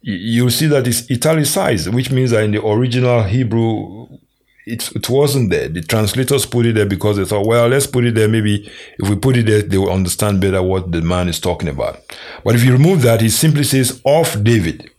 you'll 0.00 0.50
see 0.50 0.66
that 0.68 0.86
it's 0.86 1.10
italicized, 1.10 1.92
which 1.92 2.10
means 2.10 2.30
that 2.30 2.44
in 2.44 2.52
the 2.52 2.64
original 2.64 3.22
Hebrew, 3.22 4.08
it, 4.66 4.90
it 4.92 5.08
wasn't 5.08 5.50
there. 5.50 5.68
The 5.68 5.82
translators 5.82 6.46
put 6.46 6.66
it 6.66 6.74
there 6.74 6.86
because 6.86 7.16
they 7.16 7.24
thought, 7.24 7.46
well, 7.46 7.68
let's 7.68 7.86
put 7.86 8.04
it 8.04 8.14
there. 8.14 8.28
Maybe 8.28 8.70
if 8.98 9.08
we 9.08 9.16
put 9.16 9.36
it 9.36 9.46
there, 9.46 9.62
they 9.62 9.78
will 9.78 9.92
understand 9.92 10.40
better 10.40 10.62
what 10.62 10.92
the 10.92 11.02
man 11.02 11.28
is 11.28 11.40
talking 11.40 11.68
about. 11.68 12.00
But 12.44 12.54
if 12.54 12.64
you 12.64 12.72
remove 12.72 13.02
that, 13.02 13.22
it 13.22 13.30
simply 13.30 13.64
says 13.64 14.00
of 14.04 14.44
David. 14.44 14.90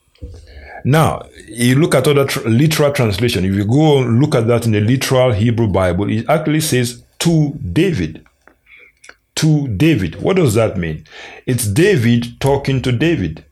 Now, 0.86 1.28
you 1.48 1.76
look 1.76 1.96
at 1.96 2.08
other 2.08 2.26
tr- 2.26 2.48
literal 2.48 2.92
translation. 2.92 3.46
If 3.46 3.56
you 3.56 3.64
go 3.64 4.02
look 4.02 4.36
at 4.36 4.48
that 4.48 4.66
in 4.66 4.74
the 4.74 4.82
literal 4.82 5.32
Hebrew 5.32 5.68
Bible, 5.68 6.10
it 6.10 6.30
actually 6.30 6.60
says 6.60 7.04
to 7.20 7.54
David. 7.72 8.26
To 9.36 9.68
David. 9.70 10.22
What 10.22 10.36
does 10.36 10.56
that 10.56 10.78
mean? 10.78 11.06
It's 11.46 11.66
David 11.66 12.40
talking 12.42 12.82
to 12.82 12.92
David. 12.92 13.46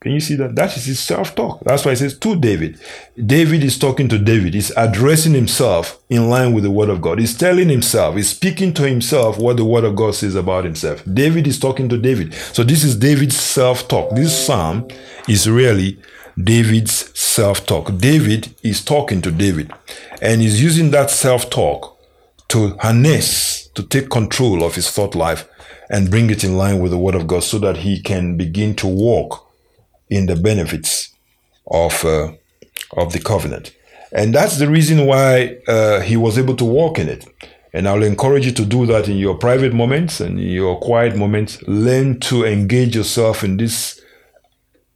Can 0.00 0.12
you 0.12 0.20
see 0.20 0.34
that? 0.36 0.54
That 0.54 0.74
is 0.78 0.86
his 0.86 0.98
self 0.98 1.34
talk. 1.34 1.60
That's 1.62 1.84
why 1.84 1.90
he 1.90 1.96
says 1.96 2.18
to 2.18 2.34
David. 2.34 2.80
David 3.26 3.62
is 3.62 3.78
talking 3.78 4.08
to 4.08 4.18
David. 4.18 4.54
He's 4.54 4.70
addressing 4.74 5.34
himself 5.34 6.00
in 6.08 6.30
line 6.30 6.54
with 6.54 6.64
the 6.64 6.70
word 6.70 6.88
of 6.88 7.02
God. 7.02 7.18
He's 7.18 7.36
telling 7.36 7.68
himself, 7.68 8.16
he's 8.16 8.30
speaking 8.30 8.72
to 8.74 8.88
himself 8.88 9.36
what 9.36 9.58
the 9.58 9.64
word 9.64 9.84
of 9.84 9.96
God 9.96 10.14
says 10.14 10.34
about 10.34 10.64
himself. 10.64 11.02
David 11.12 11.46
is 11.46 11.58
talking 11.58 11.90
to 11.90 11.98
David. 11.98 12.32
So 12.32 12.64
this 12.64 12.82
is 12.82 12.96
David's 12.96 13.38
self 13.38 13.88
talk. 13.88 14.14
This 14.14 14.46
psalm 14.46 14.88
is 15.28 15.48
really 15.48 15.98
David's 16.42 17.18
self 17.18 17.66
talk. 17.66 17.94
David 17.98 18.54
is 18.62 18.82
talking 18.82 19.20
to 19.20 19.30
David 19.30 19.70
and 20.22 20.40
he's 20.40 20.62
using 20.62 20.92
that 20.92 21.10
self 21.10 21.50
talk 21.50 21.98
to 22.48 22.76
harness, 22.78 23.68
to 23.74 23.82
take 23.82 24.08
control 24.08 24.64
of 24.64 24.74
his 24.74 24.90
thought 24.90 25.14
life 25.14 25.46
and 25.90 26.10
bring 26.10 26.30
it 26.30 26.42
in 26.42 26.56
line 26.56 26.80
with 26.80 26.90
the 26.90 26.98
word 26.98 27.14
of 27.14 27.26
God 27.26 27.44
so 27.44 27.58
that 27.58 27.78
he 27.78 28.00
can 28.00 28.36
begin 28.36 28.74
to 28.76 28.86
walk 28.86 29.49
in 30.10 30.26
the 30.26 30.36
benefits 30.36 31.14
of, 31.66 32.04
uh, 32.04 32.32
of 32.96 33.12
the 33.12 33.20
covenant. 33.20 33.74
And 34.12 34.34
that's 34.34 34.58
the 34.58 34.68
reason 34.68 35.06
why 35.06 35.58
uh, 35.68 36.00
he 36.00 36.16
was 36.16 36.36
able 36.36 36.56
to 36.56 36.64
walk 36.64 36.98
in 36.98 37.08
it. 37.08 37.26
And 37.72 37.86
I'll 37.86 38.02
encourage 38.02 38.44
you 38.44 38.52
to 38.52 38.64
do 38.64 38.84
that 38.86 39.08
in 39.08 39.16
your 39.16 39.38
private 39.38 39.72
moments 39.72 40.20
and 40.20 40.40
your 40.40 40.80
quiet 40.80 41.14
moments. 41.16 41.62
Learn 41.68 42.18
to 42.20 42.44
engage 42.44 42.96
yourself 42.96 43.44
in 43.44 43.56
this 43.56 44.00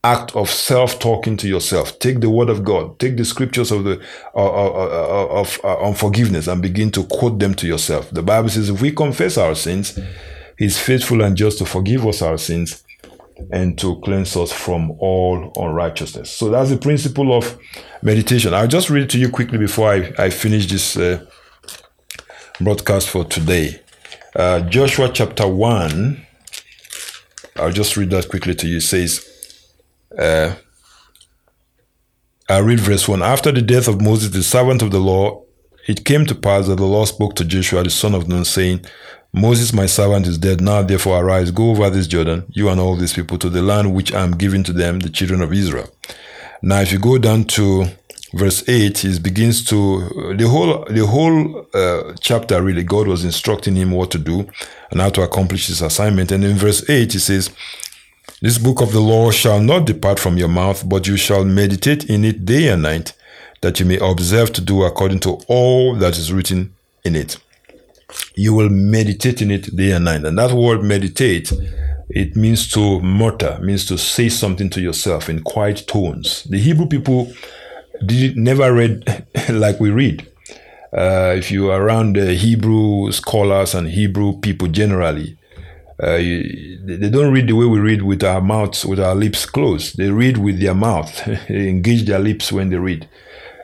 act 0.03 0.35
of 0.35 0.51
self-talking 0.51 1.37
to 1.39 1.49
yourself. 1.49 1.99
Take 2.01 2.21
the 2.21 2.29
word 2.29 2.51
of 2.51 2.65
God, 2.65 2.99
take 2.99 3.17
the 3.17 3.25
scriptures 3.25 3.71
of 3.71 3.85
the 3.85 4.03
uh, 4.35 4.45
uh, 4.45 4.71
uh, 4.71 5.27
of 5.41 5.61
uh, 5.63 5.77
on 5.77 5.95
forgiveness, 5.95 6.49
and 6.49 6.61
begin 6.61 6.91
to 6.91 7.05
quote 7.05 7.39
them 7.39 7.55
to 7.55 7.67
yourself. 7.67 8.11
The 8.11 8.23
Bible 8.23 8.49
says, 8.49 8.69
if 8.69 8.83
we 8.83 8.91
confess 8.91 9.39
our 9.39 9.55
sins, 9.55 9.99
He's 10.59 10.79
faithful 10.79 11.23
and 11.23 11.37
just 11.37 11.59
to 11.59 11.65
forgive 11.65 12.07
us 12.07 12.23
our 12.23 12.39
sins 12.39 12.85
and 13.51 13.79
to 13.79 14.01
cleanse 14.01 14.37
us 14.37 14.53
from 14.53 14.93
all 14.99 15.53
unrighteousness. 15.57 16.31
So 16.31 16.51
that's 16.51 16.71
the 16.71 16.77
principle 16.77 17.37
of 17.37 17.59
meditation. 18.03 18.55
I'll 18.55 18.69
just 18.69 18.91
read 18.91 19.05
it 19.05 19.11
to 19.11 19.19
you 19.19 19.29
quickly 19.29 19.59
before 19.59 19.93
I, 19.93 20.13
I 20.19 20.31
finish 20.31 20.67
this 20.67 20.97
uh, 20.97 21.25
broadcast 22.61 23.09
for 23.09 23.25
today. 23.25 23.81
Uh, 24.35 24.61
Joshua 24.61 25.09
chapter 25.13 25.47
1. 25.47 26.27
I'll 27.57 27.73
just 27.73 27.97
read 27.97 28.11
that 28.11 28.29
quickly 28.29 28.55
to 28.57 28.67
you. 28.67 28.79
It 28.79 28.83
says, 28.83 29.29
uh, 30.19 30.55
I 32.49 32.59
read 32.59 32.81
verse 32.81 33.09
1. 33.09 33.23
After 33.23 33.53
the 33.53 33.63
death 33.63 33.89
of 33.89 34.01
Moses, 34.01 34.31
the 34.31 34.43
servant 34.43 34.83
of 34.83 34.91
the 34.91 34.99
law, 34.99 35.45
it 35.87 36.05
came 36.05 36.27
to 36.27 36.35
pass 36.35 36.67
that 36.67 36.77
the 36.77 36.85
Lord 36.85 37.09
spoke 37.09 37.35
to 37.37 37.45
Joshua, 37.45 37.83
the 37.83 37.91
son 37.91 38.15
of 38.15 38.27
Nun, 38.27 38.45
saying, 38.45 38.85
Moses, 39.37 39.73
my 39.73 39.87
servant, 39.87 40.29
is 40.29 40.39
dead. 40.39 40.61
Now, 40.61 40.81
therefore, 40.83 41.21
arise, 41.21 41.51
go 41.51 41.71
over 41.71 41.91
this 41.91 42.07
Jordan, 42.07 42.45
you 42.51 42.69
and 42.69 42.81
all 42.81 42.95
these 42.95 43.13
people, 43.13 43.37
to 43.39 43.51
the 43.51 43.63
land 43.63 43.93
which 43.93 44.15
I 44.15 44.23
am 44.23 44.37
giving 44.37 44.63
to 44.63 44.73
them, 44.73 45.01
the 45.01 45.11
children 45.11 45.41
of 45.41 45.53
Israel. 45.53 45.91
Now, 46.63 46.83
if 46.83 46.93
you 46.93 47.01
go 47.01 47.19
down 47.19 47.43
to 47.47 47.87
verse 48.33 48.63
8, 48.69 49.05
it 49.05 49.23
begins 49.25 49.65
to 49.65 50.35
the 50.37 50.49
whole 50.49 50.85
the 50.85 51.05
whole 51.05 51.67
uh, 51.75 52.15
chapter. 52.21 52.63
Really, 52.63 52.85
God 52.85 53.09
was 53.09 53.25
instructing 53.25 53.75
him 53.75 53.91
what 53.91 54.13
to 54.13 54.19
do 54.19 54.49
and 54.93 55.01
how 55.01 55.11
to 55.11 55.23
accomplish 55.23 55.67
his 55.67 55.83
assignment. 55.83 56.31
And 56.31 56.45
in 56.45 56.57
verse 56.57 56.89
8, 56.89 57.13
he 57.13 57.19
says, 57.19 57.51
This 58.41 58.59
book 58.59 58.81
of 58.81 58.93
the 58.93 59.01
law 59.01 59.33
shall 59.33 59.59
not 59.59 59.85
depart 59.85 60.21
from 60.21 60.39
your 60.39 60.49
mouth, 60.49 60.89
but 60.89 61.09
you 61.09 61.17
shall 61.17 61.45
meditate 61.45 62.05
in 62.05 62.25
it 62.25 62.45
day 62.45 62.69
and 62.69 62.83
night, 62.83 63.15
that 63.63 63.81
you 63.81 63.87
may 63.87 63.99
observe 63.99 64.53
to 64.53 64.61
do 64.61 64.85
according 64.85 65.19
to 65.21 65.41
all 65.49 65.97
that 65.97 66.17
is 66.17 66.33
written 66.33 66.73
in 67.05 67.17
it. 67.17 67.37
You 68.35 68.55
will 68.55 68.69
meditate 68.69 69.43
in 69.43 69.51
it 69.51 69.75
day 69.75 69.93
and 69.93 70.05
night. 70.05 70.25
And 70.25 70.39
that 70.39 70.53
word 70.53 70.83
meditate, 70.83 71.53
it 72.09 72.37
means 72.37 72.71
to 72.73 73.01
mutter, 73.01 73.59
means 73.63 73.85
to 73.87 73.99
say 73.99 74.29
something 74.29 74.71
to 74.71 74.81
yourself 74.81 75.29
in 75.29 75.43
quiet 75.43 75.87
tones. 75.87 76.45
The 76.45 76.59
Hebrew 76.59 76.87
people 76.87 77.33
did 78.05 78.37
never 78.37 78.73
read 78.73 79.27
like 79.51 79.81
we 79.81 79.91
read. 79.91 80.29
Uh, 80.97 81.35
if 81.37 81.51
you 81.51 81.71
are 81.71 81.83
around 81.83 82.15
the 82.15 82.35
Hebrew 82.35 83.11
scholars 83.11 83.75
and 83.75 83.89
Hebrew 83.89 84.39
people 84.39 84.69
generally, 84.69 85.37
uh, 86.03 86.17
you, 86.17 86.79
they 86.85 87.09
don't 87.09 87.33
read 87.33 87.49
the 87.49 87.55
way 87.55 87.67
we 87.67 87.79
read 87.79 88.03
with 88.03 88.23
our 88.23 88.41
mouths, 88.41 88.85
with 88.85 89.01
our 89.01 89.15
lips 89.15 89.47
closed. 89.47 89.97
They 89.97 90.11
read 90.11 90.39
with 90.39 90.61
their 90.61 90.75
mouth. 90.75 91.25
they 91.49 91.69
engage 91.69 92.07
their 92.07 92.19
lips 92.19 92.53
when 92.53 92.71
they 92.71 92.77
read. 92.77 93.09